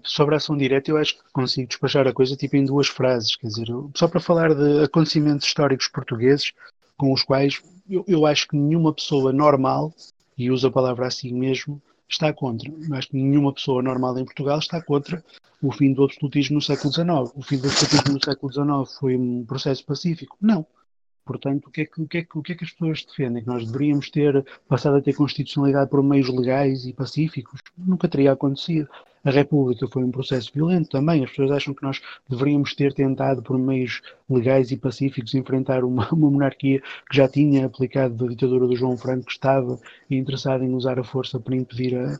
[0.04, 3.36] Sobre a ação direta, eu acho que consigo despachar a coisa tipo em duas frases.
[3.36, 6.52] Quer dizer, só para falar de acontecimentos históricos portugueses
[6.96, 9.94] com os quais eu, eu acho que nenhuma pessoa normal,
[10.36, 12.70] e uso a palavra assim mesmo, está contra.
[12.92, 15.24] Acho que nenhuma pessoa normal em Portugal está contra
[15.62, 17.08] o fim do absolutismo no século XIX.
[17.34, 20.36] O fim do absolutismo no século XIX foi um processo pacífico?
[20.40, 20.66] Não.
[21.24, 23.04] Portanto, o que, é que, o, que é que, o que é que as pessoas
[23.04, 23.42] defendem?
[23.42, 27.60] Que nós deveríamos ter passado a ter constitucionalidade por meios legais e pacíficos?
[27.76, 28.88] Nunca teria acontecido.
[29.26, 31.24] A República foi um processo violento também.
[31.24, 36.08] As pessoas acham que nós deveríamos ter tentado, por meios legais e pacíficos, enfrentar uma,
[36.14, 40.72] uma monarquia que já tinha aplicado a ditadura do João Franco, que estava interessada em
[40.72, 42.16] usar a força para impedir a,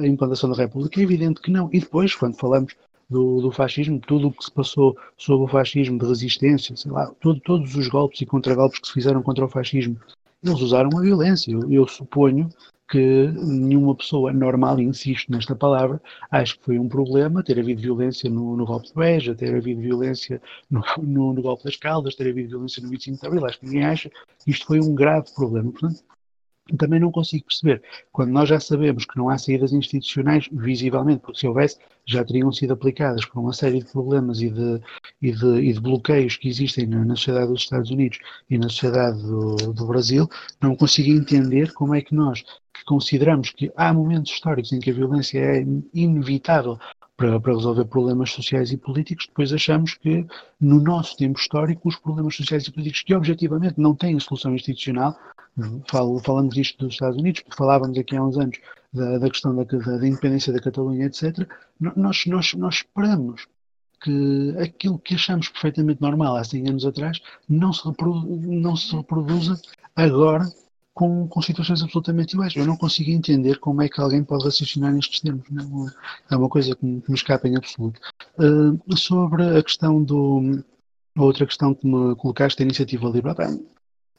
[0.00, 1.00] a implantação da República.
[1.00, 1.70] É evidente que não.
[1.72, 2.74] E depois, quando falamos
[3.08, 7.06] do, do, fascismo, tudo o que se passou sobre o fascismo de resistência, sei lá,
[7.20, 9.96] todo, todos os golpes e contragolpes que se fizeram contra o fascismo,
[10.42, 11.52] eles usaram a violência.
[11.52, 12.48] Eu, eu suponho
[12.88, 18.30] que nenhuma pessoa normal, insisto nesta palavra, acho que foi um problema ter havido violência
[18.30, 22.30] no, no golpe de Beja, ter havido violência no, no, no, golpe das Caldas, ter
[22.30, 23.46] havido violência no 25 de Abril.
[23.46, 25.70] Acho que ninguém acha que isto foi um grave problema.
[25.70, 26.02] Portanto,
[26.76, 31.40] também não consigo perceber, quando nós já sabemos que não há saídas institucionais, visivelmente, porque
[31.40, 34.80] se houvesse, já teriam sido aplicadas por uma série de problemas e de,
[35.20, 38.18] e de, e de bloqueios que existem na, na, sociedade dos Estados Unidos
[38.48, 40.26] e na sociedade do, do Brasil,
[40.60, 42.42] não consigo entender como é que nós,
[42.72, 46.78] que consideramos que há momentos históricos em que a violência é inevitável
[47.14, 50.24] para, para, resolver problemas sociais e políticos, depois achamos que
[50.58, 55.14] no nosso tempo histórico os problemas sociais e políticos que objetivamente não têm solução institucional
[55.88, 58.58] Falo, falamos disto dos Estados Unidos, falávamos aqui há uns anos
[58.92, 61.48] da, da questão da, da, independência da Catalunha, etc.
[61.80, 63.46] Nós, nós, nós esperamos
[64.00, 67.82] que aquilo que achamos perfeitamente normal há 100 anos atrás não se,
[68.46, 69.60] não se reproduza
[69.96, 70.46] agora
[70.94, 72.54] com, com situações absolutamente iguais.
[72.56, 75.48] Eu não consigo entender como é que alguém pode raciocinar nestes termos.
[75.50, 75.86] Não,
[76.30, 78.00] é uma coisa que me, que me escapa em absoluto.
[78.38, 80.64] Uh, sobre a questão do.
[81.16, 83.36] Outra questão que me colocaste, a iniciativa liberal,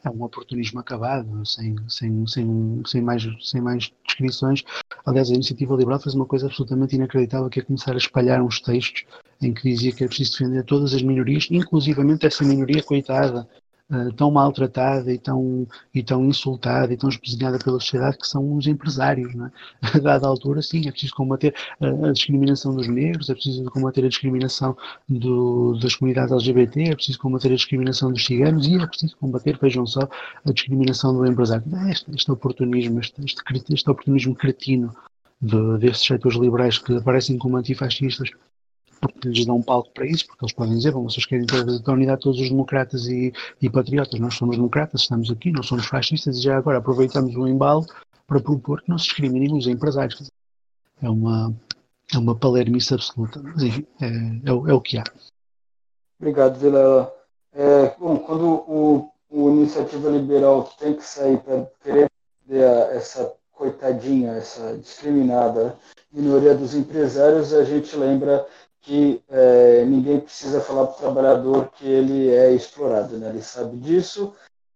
[0.03, 4.63] é um oportunismo acabado, sem, sem, sem, sem, mais, sem mais descrições.
[5.05, 8.61] Aliás, a Iniciativa Liberal fez uma coisa absolutamente inacreditável, que é começar a espalhar uns
[8.61, 9.05] textos
[9.41, 13.47] em que dizia que é preciso defender todas as minorias, inclusivamente essa minoria coitada
[13.91, 18.55] uh, tão maltratada e tão, e tão insultada e tão espezinhada pela sociedade que são
[18.55, 19.33] os empresários.
[19.35, 19.51] Não é?
[19.97, 24.09] A dada altura, sim, é preciso combater a, discriminação dos negros, é preciso combater a
[24.09, 29.17] discriminação do, das comunidades LGBT, é preciso combater a discriminação dos ciganos e é preciso
[29.17, 30.01] combater, vejam só,
[30.45, 31.63] a discriminação do empresário.
[31.89, 34.93] Este, este oportunismo, este, este, este oportunismo cretino
[35.41, 38.29] de, desses setores liberais que aparecem como antifascistas
[38.99, 41.45] porque lhes dão um palco para isso, porque eles podem dizer, bom, vocês querem
[41.85, 45.85] a unidade todos os democratas e, e patriotas, nós somos democratas, estamos aqui, não somos
[45.85, 47.85] fascistas e já agora aproveitamos o embalo
[48.27, 50.29] para propor que não se discriminem os empresários.
[51.01, 51.53] É uma,
[52.13, 55.03] é uma palermice absoluta, mas enfim, é, é, é o que há.
[56.19, 57.13] Obrigado, Vilela.
[57.53, 62.09] É, bom, quando o, o Iniciativa Liberal tem que sair para querer
[62.91, 65.77] essa coitadinha, essa discriminada
[66.11, 68.45] minoria dos empresários, a gente lembra
[68.81, 73.29] que é, ninguém precisa falar para o trabalhador que ele é explorado, né?
[73.29, 74.33] ele sabe disso,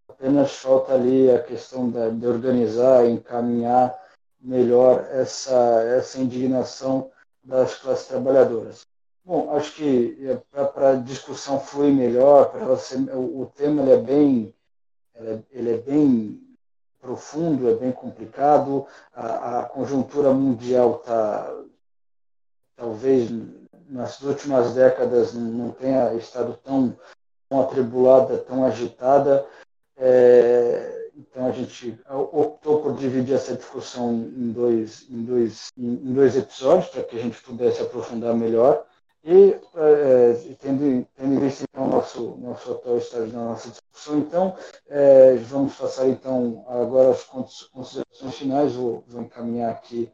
[0.08, 3.98] apenas falta ali a questão de, de organizar, encaminhar
[4.42, 7.10] melhor essa, essa indignação
[7.44, 8.86] das classes trabalhadoras.
[9.26, 10.36] Bom, acho que é,
[10.66, 14.54] para a discussão fluir melhor, para o, o tema ele é bem
[15.16, 16.42] é, ele é bem
[17.00, 21.54] profundo, é bem complicado, a, a conjuntura mundial está
[22.76, 23.30] talvez
[23.94, 26.98] nas últimas décadas não tenha estado tão,
[27.48, 29.46] tão atribulada, tão agitada.
[29.96, 36.36] É, então a gente optou por dividir essa discussão em dois, em dois, em dois
[36.36, 38.84] episódios para que a gente pudesse aprofundar melhor.
[39.24, 44.56] E é, tendo, tendo em vista então, nosso, nosso atual estágio da nossa discussão, então
[44.90, 48.74] é, vamos passar então agora as considerações finais.
[48.74, 50.12] Vou, vou encaminhar aqui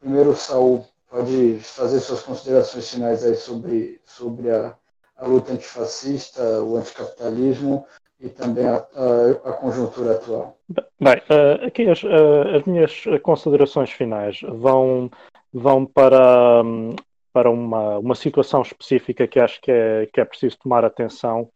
[0.00, 4.74] primeiro o Saul pode fazer suas considerações finais aí sobre, sobre a,
[5.16, 7.86] a luta antifascista, o anticapitalismo
[8.20, 10.58] e também a, a, a conjuntura atual.
[11.00, 15.08] Bem, uh, aqui as, uh, as, minhas considerações finais vão,
[15.52, 16.64] vão para,
[17.32, 21.48] para uma, uma situação específica que acho que é, que é preciso tomar atenção,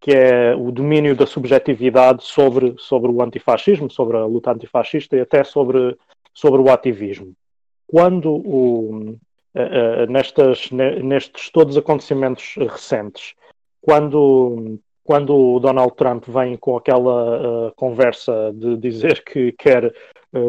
[0.00, 5.20] que é o domínio da subjetividade sobre, sobre o antifascismo, sobre a luta antifascista e
[5.20, 5.96] até sobre,
[6.32, 7.32] sobre o ativismo.
[7.86, 9.16] Quando o,
[9.54, 13.34] uh, uh, nestas, nestes todos os acontecimentos recentes,
[13.80, 19.92] quando, quando o Donald Trump vem com aquela uh, conversa de dizer que quer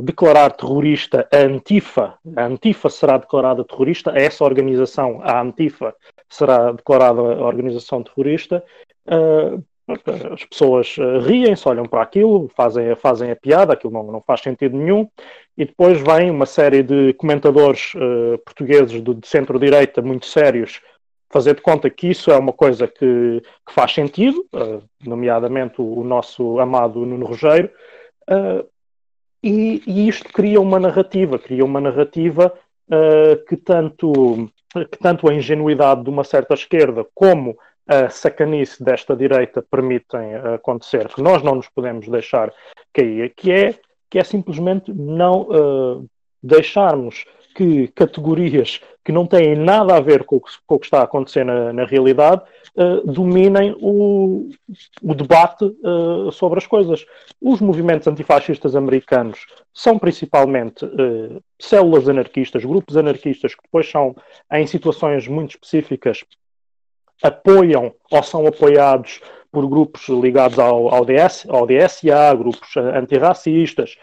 [0.01, 5.93] declarar terrorista a Antifa, a Antifa será declarada terrorista, essa organização, a Antifa,
[6.27, 8.63] será declarada organização terrorista,
[9.87, 14.75] as pessoas riem-se, olham para aquilo, fazem, fazem a piada, aquilo não, não faz sentido
[14.75, 15.07] nenhum,
[15.57, 17.93] e depois vem uma série de comentadores
[18.43, 20.81] portugueses de, de centro-direita muito sérios
[21.35, 25.99] fazer de conta que isso é uma coisa que, que faz sentido, uh, nomeadamente o,
[25.99, 27.69] o, nosso amado Nuno Rogério,
[28.29, 28.65] uh,
[29.43, 32.53] e, e, isto cria uma narrativa, cria uma narrativa
[32.87, 37.57] uh, que, tanto, que tanto a ingenuidade de uma certa esquerda como
[37.87, 42.51] a sacanice desta direita permitem acontecer, que nós não nos podemos deixar
[42.93, 43.75] cair, que é,
[44.09, 46.07] que é simplesmente não
[46.41, 47.25] deixarmos
[47.55, 50.99] que categorias que não têm nada a ver com o que, com o que está
[50.99, 52.41] a acontecer na, na realidade
[52.75, 54.49] uh, dominem o,
[55.01, 57.05] o debate uh, sobre as coisas.
[57.39, 64.15] Os movimentos antifascistas americanos são principalmente uh, células anarquistas, grupos anarquistas que depois são,
[64.51, 66.25] em situações muito específicas,
[67.23, 73.95] apoiam ou são apoiados por grupos ligados ao, ao, DS, ao DSA, grupos antirracistas,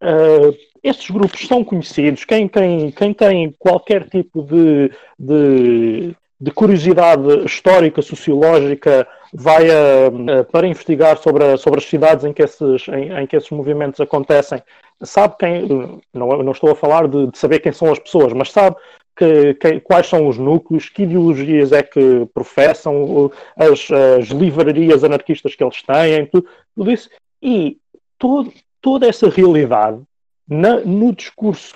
[0.00, 2.24] Uh, estes grupos são conhecidos.
[2.24, 10.44] Quem, quem, quem tem qualquer tipo de, de, de curiosidade histórica, sociológica, vai a, a,
[10.44, 14.00] para investigar sobre, a, sobre as cidades em que, esses, em, em, que esses movimentos
[14.00, 14.62] acontecem,
[15.02, 16.00] sabe quem.
[16.12, 18.76] Não, não estou a falar de, de saber quem são as pessoas, mas sabe
[19.16, 25.54] que, que, quais são os núcleos, que ideologias é que professam, as, as livrarias anarquistas
[25.54, 27.10] que eles têm, tudo, tudo isso.
[27.42, 27.78] E
[28.18, 30.00] todo, toda essa realidade
[30.48, 31.74] na, no discurso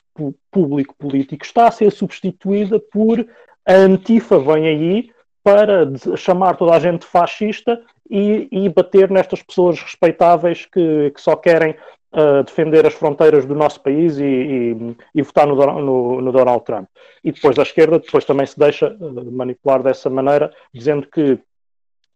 [0.51, 3.27] público político está a ser substituída por
[3.67, 5.11] a Antifa vem aí
[5.43, 11.35] para chamar toda a gente fascista e, e bater nestas pessoas respeitáveis que, que só
[11.35, 11.75] querem
[12.13, 16.65] uh, defender as fronteiras do nosso país e, e, e votar no, no, no, Donald
[16.65, 16.89] Trump.
[17.25, 21.39] E depois a esquerda depois também se deixa uh, manipular dessa maneira, dizendo que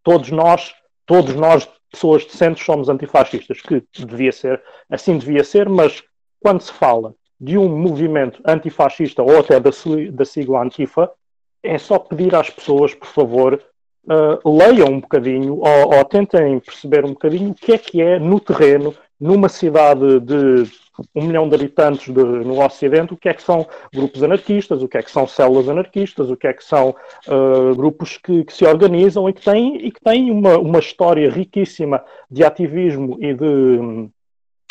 [0.04, 0.74] todos nós,
[1.04, 6.02] todos nós pessoas decentes somos antifascistas, que devia ser, assim devia ser, mas
[6.40, 9.70] quando se fala de um movimento antifascista ou até da,
[10.12, 11.10] da sigla Antifa,
[11.66, 13.60] é só pedir às pessoas, por favor,
[14.06, 18.18] uh, leiam um bocadinho ou, ou, tentem perceber um bocadinho o que é que é
[18.18, 20.64] no terreno, numa cidade de
[21.14, 24.88] um milhão de habitantes de, no Ocidente, o que é que são grupos anarquistas, o
[24.88, 26.94] que é que são células anarquistas, o que é que são
[27.28, 31.30] uh, grupos que, que, se organizam e que têm, e que têm uma, uma história
[31.30, 34.08] riquíssima de ativismo e de,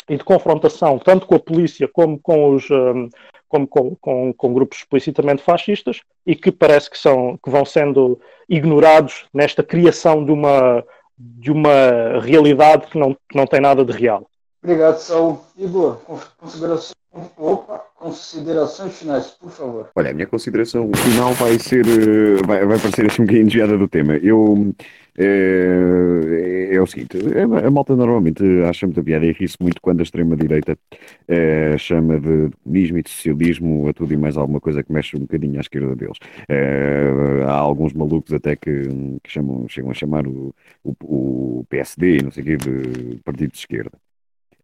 [0.08, 2.68] e de confrontação, tanto com a polícia como com os.
[2.70, 3.08] Um,
[3.48, 8.20] como com, com, com, grupos explicitamente fascistas e que parece que, são, que vão sendo
[8.48, 10.84] ignorados nesta criação de uma,
[11.18, 14.28] de uma realidade que não, que não tem nada de real.
[14.62, 15.40] Obrigado, Saul.
[15.56, 16.00] Igor,
[16.38, 16.94] considerações,
[17.36, 19.90] opa, considerações finais, por favor.
[19.94, 23.78] Olha, a minha consideração final vai ser, eh, vai, vai parecer assim um bocadinho desviada
[23.78, 24.16] do tema.
[24.16, 24.74] Eu,
[25.18, 30.02] é, é, o seguinte, a, malta normalmente acha muita piada e ri-se muito quando a
[30.02, 30.78] extrema-direita
[31.26, 35.16] é, chama de comunismo e de socialismo a tudo e mais alguma coisa que mexe
[35.16, 36.18] um bocadinho à esquerda deles.
[36.48, 38.82] É, há alguns malucos até que,
[39.22, 40.54] que chamam, chegam a chamar o,
[40.84, 43.92] o, o PSD, não sei o quê, de partido de esquerda.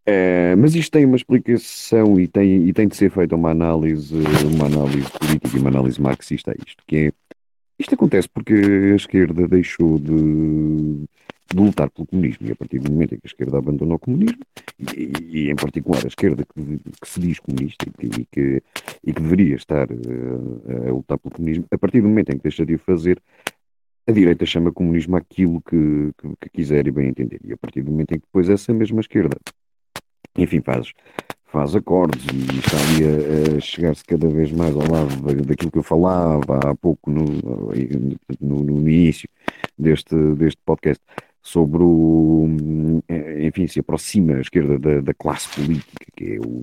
[0.05, 4.15] É, mas isto tem uma explicação e tem, e tem de ser feita uma análise,
[4.53, 7.13] uma análise política e uma análise marxista a isto, que é,
[7.83, 11.07] isto acontece porque a esquerda deixou de,
[11.55, 13.99] de lutar pelo comunismo e a partir do momento em que a esquerda abandonou o
[13.99, 14.41] comunismo,
[14.79, 18.63] e, e em particular a esquerda que, que se diz comunista e que, e que,
[19.05, 22.43] e que deveria estar eh, a lutar pelo comunismo, a partir do momento em que
[22.43, 23.21] deixa de o fazer,
[24.07, 27.41] a direita chama comunismo aquilo que, que, que, quiser e bem entender.
[27.45, 29.39] E a partir do momento em que depois essa mesma esquerda
[30.37, 30.93] enfim, faz,
[31.53, 35.79] faz acordes e está ali a, a chegar-se cada vez mais ao lado daquilo que
[35.79, 37.25] eu falava há pouco no,
[38.41, 39.29] no, no início
[39.79, 41.03] deste, deste podcast
[41.43, 42.49] sobre o,
[43.41, 46.63] enfim, se aproxima a esquerda da, da classe política, que é o,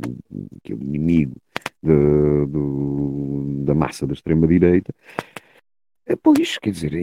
[0.63, 1.35] que é o inimigo
[1.83, 4.93] de, do, da massa da extrema-direita,
[6.07, 6.93] é, Pois, quer dizer,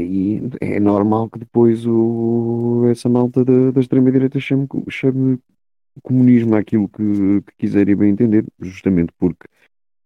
[0.61, 5.39] é, é normal que depois o, essa malta da, da extrema-direita chame, chame
[6.03, 9.47] comunismo àquilo que, que quiser e bem entender, justamente porque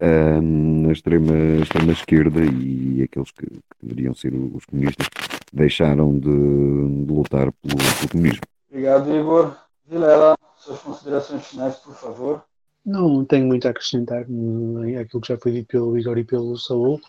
[0.00, 5.06] um, a, extrema, a extrema esquerda e aqueles que, que deveriam ser os comunistas
[5.52, 8.42] deixaram de, de lutar pelo, pelo comunismo.
[8.70, 9.56] Obrigado, Igor.
[9.86, 12.44] Vilela, suas considerações finais, por favor.
[12.86, 16.56] Não tenho muito a acrescentar em aquilo que já foi dito pelo Igor e pelo
[16.56, 17.00] Saúl.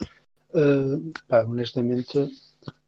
[0.54, 2.18] Uh, pá, honestamente,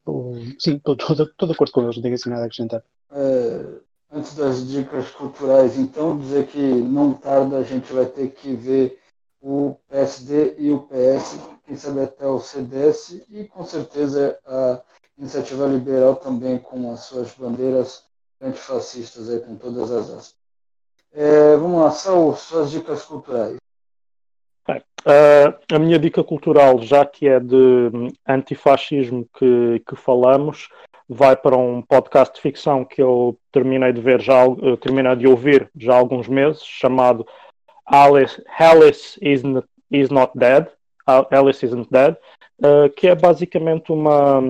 [0.06, 2.84] uh, sim, estou de acordo com eles, não tenho assim nada a acrescentar.
[3.12, 3.66] É,
[4.14, 9.00] antes das dicas culturais, então, dizer que não tarda a gente vai ter que ver
[9.42, 14.82] o PSD e o PS, quem sabe até o CDS, e com certeza a
[15.18, 18.06] iniciativa liberal também com as suas bandeiras
[18.42, 20.36] antifascistas aí com todas as aspas.
[21.12, 23.58] É, vamos lá, Saul, suas dicas culturais.
[25.06, 27.92] Uh, a minha dica cultural, já que é de
[28.26, 30.70] antifascismo que, que falamos,
[31.08, 35.28] vai para um podcast de ficção que eu terminei de ver já, uh, terminei de
[35.28, 37.26] ouvir já há alguns meses, chamado
[37.86, 39.42] Alice, Alice is,
[39.92, 40.68] is Not Dead,
[41.06, 42.16] Alice Isn't Dead,
[42.60, 44.42] uh, que é basicamente uma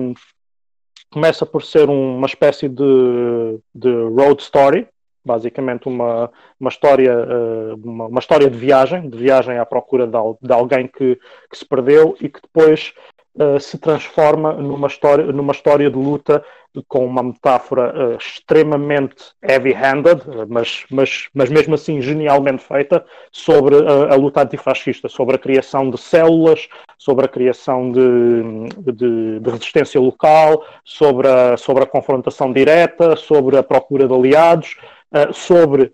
[1.10, 4.88] começa por ser um, uma espécie de, de road story,
[5.24, 10.18] basicamente uma, uma história uh, uma, uma, história de viagem, de viagem à procura de,
[10.42, 11.16] de alguém que,
[11.50, 12.92] que, se perdeu e que depois
[13.36, 16.44] uh, se transforma numa história, numa história de luta
[16.88, 24.12] com uma metáfora uh, extremamente heavy-handed, mas, mas, mas mesmo assim genialmente feita, sobre a,
[24.12, 26.68] a luta antifascista, sobre a criação de células,
[26.98, 33.56] sobre a criação de, de, de, resistência local, sobre a, sobre a confrontação direta, sobre
[33.56, 34.76] a procura de aliados,
[35.12, 35.92] uh, sobre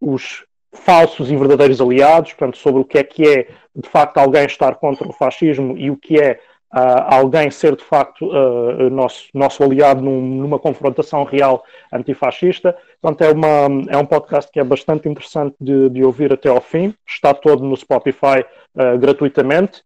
[0.00, 4.44] os falsos e verdadeiros aliados, portanto, sobre o que é que é de facto alguém
[4.44, 9.28] estar contra o fascismo e o que é uh, alguém ser de facto uh, nosso,
[9.32, 12.76] nosso aliado num, numa confrontação real antifascista.
[13.00, 16.60] Portanto, é, uma, é um podcast que é bastante interessante de, de ouvir até ao
[16.60, 16.94] fim.
[17.06, 18.44] Está todo no Spotify
[18.74, 19.82] uh, gratuitamente.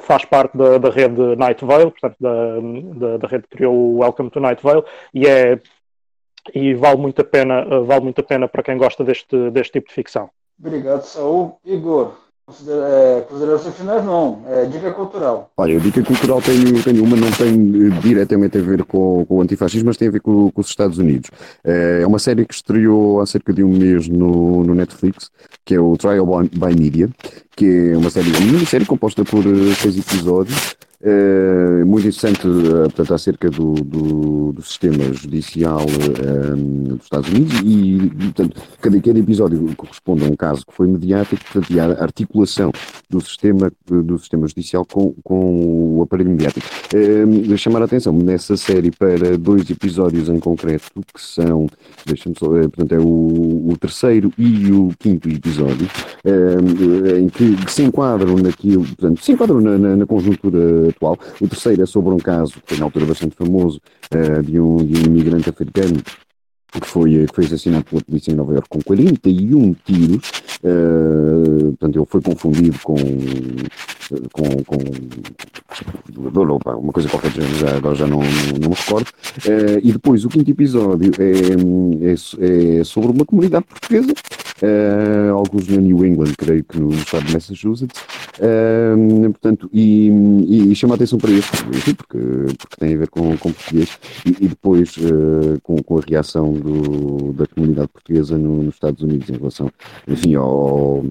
[0.00, 2.60] faz parte da, da rede Night Vale, portanto, da,
[2.98, 5.60] da, da, rede que criou o Welcome to Night Vale, e é
[6.52, 9.88] e vale muito a pena, vale muito a pena para quem gosta deste, deste tipo
[9.88, 10.28] de ficção.
[10.58, 11.56] Obrigado, Saul.
[11.64, 12.16] Igor,
[12.46, 15.50] é, considerações finais não, é dica cultural.
[15.56, 19.36] Olha, a dica cultural tenho, tenho uma, não tem eh, diretamente a ver com, com
[19.36, 21.30] o antifascismo, mas tem a ver com, com, os Estados Unidos.
[21.64, 25.30] É, é uma série que estreou há cerca de um mês no, no Netflix,
[25.64, 27.08] que é o Trial by Media,
[27.56, 30.76] que é uma série, uma minissérie composta por eh, seis episódios,
[31.06, 37.60] é, muito interessante, eh, portanto, acerca do, do, do sistema judicial um, dos Estados Unidos
[37.62, 42.02] e, portanto, cada, cada episódio corresponde a um caso que foi mediático, portanto, e a
[42.02, 42.72] articulação
[43.10, 46.66] do sistema, do sistema judicial com, com o aparelho mediático.
[46.94, 51.66] Um, chamar a atenção nessa série para dois episódios em concreto, que são,
[52.06, 55.86] deixa-me só, portanto, é o, o, terceiro e o quinto episódio,
[57.20, 61.18] em que, que, se enquadram naquilo, portanto, se enquadram na, na, na conjuntura atual.
[61.40, 63.80] O terceiro é sobre um caso que foi na altura bastante famoso
[64.14, 66.02] uh, de, um, de um imigrante africano
[66.80, 70.30] que foi, que foi assassinado pela polícia em Nova Iorque com 41 tiros.
[70.64, 72.96] Uh, portanto, ele foi confundido com.
[74.32, 74.78] com, com
[76.78, 79.08] uma coisa qualquer, já, agora já não, não me recordo.
[79.46, 84.12] Uh, e depois, o quinto episódio é, é, é sobre uma comunidade portuguesa,
[84.62, 88.00] uh, alguns na New England, creio que no estado de Massachusetts.
[89.32, 90.08] portanto, e,
[90.46, 91.50] e, e, chama a atenção para isso,
[91.96, 92.18] porque,
[92.58, 93.98] porque tem a ver com, com português.
[94.24, 94.96] E, e depois,
[95.62, 99.70] com, com a reação do, da comunidade portuguesa no, nos Estados Unidos em relação,
[100.08, 101.04] enfim, ao,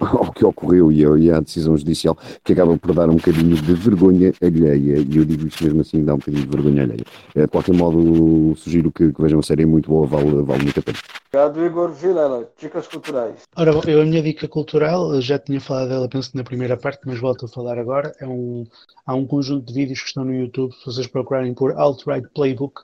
[0.00, 3.74] ao que ocorreu e, e à decisão judicial que acaba por dar um bocadinho de
[3.74, 7.04] vergonha alheia e eu digo isto mesmo assim, dá um bocadinho de vergonha alheia.
[7.34, 10.62] Eh, de qualquer modo, sugiro que, que vejam a série, é muito boa, vale, vale
[10.62, 10.98] muito a pena.
[11.28, 12.48] Obrigado, Igor Vilela.
[12.58, 13.42] Dicas culturais.
[13.54, 17.20] Ora, eu, a minha dica cultural, já tinha falado dela, penso na primeira parte, mas
[17.20, 18.14] volto a falar agora.
[18.18, 18.64] É um,
[19.04, 22.80] há um conjunto de vídeos que estão no YouTube, se vocês procurarem por Alt-Right Playbook,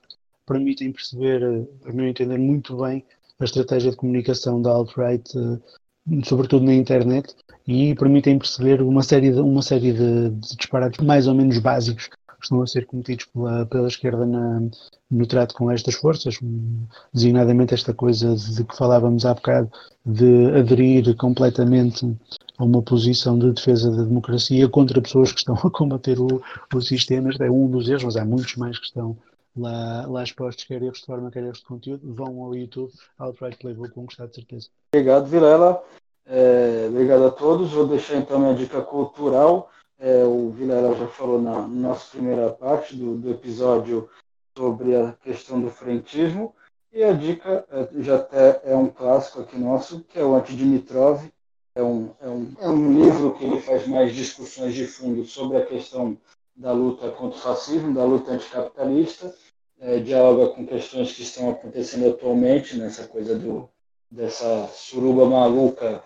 [0.47, 3.05] permitem perceber, a meu entender, muito bem
[3.38, 7.34] a estratégia de comunicação da alt-right, eh, sobretudo na internet,
[7.66, 12.09] e permitem perceber uma série de, uma série de, de disparates mais ou menos básicos
[12.09, 14.61] que estão a ser cometidos pela, pela esquerda na,
[15.11, 16.38] no trato com estas forças,
[17.12, 19.70] designadamente esta coisa de que falávamos há bocado,
[20.05, 22.07] de aderir completamente
[22.59, 26.42] a uma posição de defesa da democracia contra pessoas que estão a combater o,
[26.72, 27.30] o sistema.
[27.30, 29.16] Este é um dos erros, mas há muitos mais que estão
[29.57, 34.05] lá, lá expostos, quer erros forma, quer de conteúdo, vão ao YouTube, Outright Playbook, vão
[34.05, 34.68] gostar de certeza.
[34.94, 35.82] Obrigado, Vilela.
[36.26, 37.72] É, obrigado a todos.
[37.72, 39.70] Vou deixar então minha dica cultural.
[39.98, 44.09] É, o Vilela já falou na nossa primeira parte do, do episódio
[44.57, 46.55] sobre a questão do frentismo.
[46.92, 51.24] E a dica é, já até é um clássico aqui nosso, que é o Antidimitrov.
[51.76, 55.57] É um, é, um, é um livro que ele faz mais discussões de fundo sobre
[55.57, 56.16] a questão
[56.55, 59.34] da luta contra o fascismo, da luta anticapitalista,
[59.80, 63.68] é, dialoga com questões que estão acontecendo atualmente, nessa coisa do,
[64.10, 66.02] dessa suruba maluca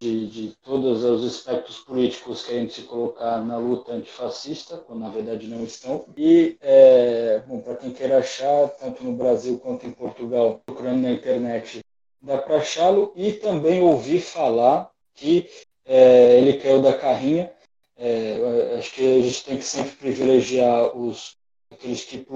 [0.00, 5.00] de, de todos os aspectos políticos que a gente se colocar na luta antifascista, quando
[5.00, 6.06] na verdade não estão.
[6.16, 11.12] E, é, bom, para quem queira achar, tanto no Brasil quanto em Portugal, procurando na
[11.12, 11.84] internet,
[12.20, 15.50] dá para achá-lo e também ouvir falar que
[15.84, 17.52] é, ele caiu da carrinha.
[17.96, 21.36] É, acho que a gente tem que sempre privilegiar os
[21.70, 22.26] aqueles que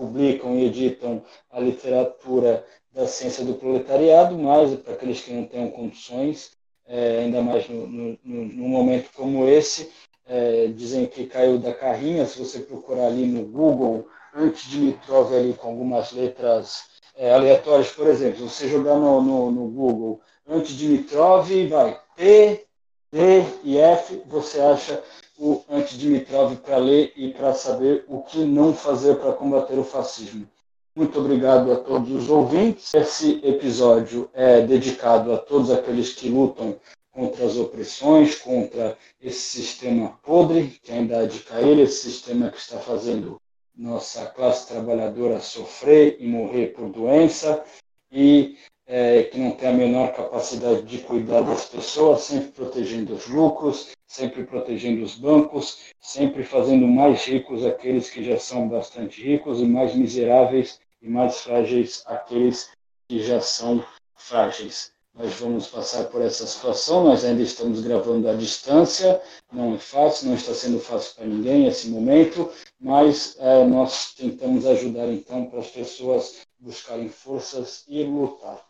[0.00, 5.70] publicam e editam a literatura da ciência do proletariado, mas para aqueles que não tenham
[5.70, 6.52] condições,
[6.86, 9.90] é, ainda mais no, no, num momento como esse,
[10.26, 15.34] é, dizem que caiu da carrinha, se você procurar ali no Google, antes de Mitrov
[15.34, 16.84] ali com algumas letras
[17.14, 22.66] é, aleatórias, por exemplo, você jogar no, no, no Google antes de Mitrov, vai T,
[23.12, 23.18] D
[23.64, 25.02] e F, você acha
[25.36, 30.46] o Antidimitrov para ler e para saber o que não fazer para combater o fascismo.
[30.94, 32.94] Muito obrigado a todos os ouvintes.
[32.94, 36.76] Esse episódio é dedicado a todos aqueles que lutam
[37.10, 42.58] contra as opressões, contra esse sistema podre que ainda há de cair, esse sistema que
[42.58, 43.40] está fazendo
[43.74, 47.64] nossa classe trabalhadora sofrer e morrer por doença
[48.12, 48.56] e
[48.92, 53.90] é, que não tem a menor capacidade de cuidar das pessoas, sempre protegendo os lucros,
[54.04, 59.64] sempre protegendo os bancos, sempre fazendo mais ricos aqueles que já são bastante ricos e
[59.64, 62.68] mais miseráveis e mais frágeis aqueles
[63.08, 63.84] que já são
[64.16, 64.90] frágeis.
[65.14, 69.22] Nós vamos passar por essa situação, nós ainda estamos gravando à distância,
[69.52, 74.66] não é fácil, não está sendo fácil para ninguém esse momento, mas é, nós tentamos
[74.66, 78.69] ajudar então para as pessoas buscarem forças e lutar.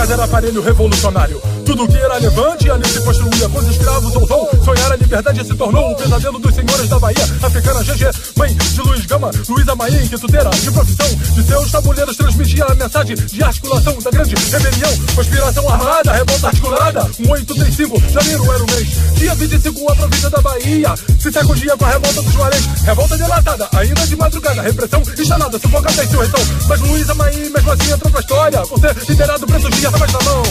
[0.00, 1.42] casa era aparelho revolucionário.
[1.66, 4.48] Tudo que era levante ali se construía com os escravos ousou.
[4.64, 7.22] Sonhar a liberdade se tornou o pesadelo dos senhores da Bahia.
[7.42, 11.06] Africana GG, mãe de Luiz Gama, Luísa Maia, inquituteira de profissão.
[11.34, 14.90] De seus tabuleiros transmitia a mensagem de articulação da grande rebelião.
[15.14, 17.10] Conspiração armada, revolta articulada.
[17.20, 18.88] Um 835, janeiro era o mês.
[19.16, 20.94] Dia 25, a província da Bahia.
[21.18, 22.64] Se sacudia com a revolta dos marés.
[22.86, 24.62] Revolta delatada, ainda de madrugada.
[24.62, 26.40] Repressão instalada, sufocada em insurreição.
[26.66, 28.60] Mas Luísa Maia, mesmo assim, entrou pra história.
[28.62, 29.89] Por ser liderado preto dia.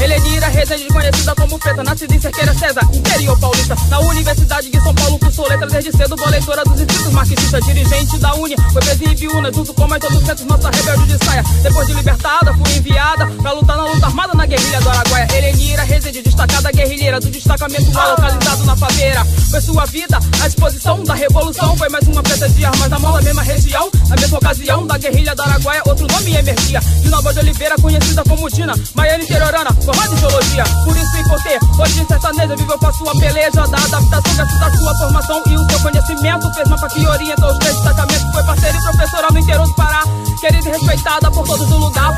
[0.02, 3.76] Helenira Rezende, conhecida como Preta, nascida em Cerqueira César, interior paulista.
[3.90, 6.16] Na Universidade de São Paulo, cursou letras desde cedo.
[6.16, 8.58] Boa leitora dos inscritos, marxista, dirigente da Unia.
[8.74, 11.44] Foi presa em Ibiúna, junto com mais todos centros, nossa rebelde de saia.
[11.62, 15.28] Depois de libertada, fui enviada pra lutar na luta armada na guerrilha do Araguaia.
[15.34, 19.26] Helenira Rezende, destacada guerrilheira do destacamento A, localizado na faveira.
[19.52, 21.78] Foi sua vida à disposição da revolução.
[21.78, 23.90] Foi mais uma preta de armas na mão da mesma região.
[24.10, 26.80] Na mesma ocasião da guerrilha do Araguaia, outro nome emergia.
[26.80, 28.74] De Nova de Oliveira, conhecida como Dina.
[28.96, 30.64] Maiana interiorana, formada em geologia.
[30.84, 34.78] Por isso, em Cortê, hoje sertaneja, viveu com a sua peleja da adaptação, graças à
[34.78, 36.54] sua formação e o seu conhecimento.
[36.54, 38.34] Fez mapa que orientou os três destacamentos.
[38.34, 40.04] Foi parceira e professora no interior do Pará.
[40.42, 42.14] Querida e respeitada por todos do lugar.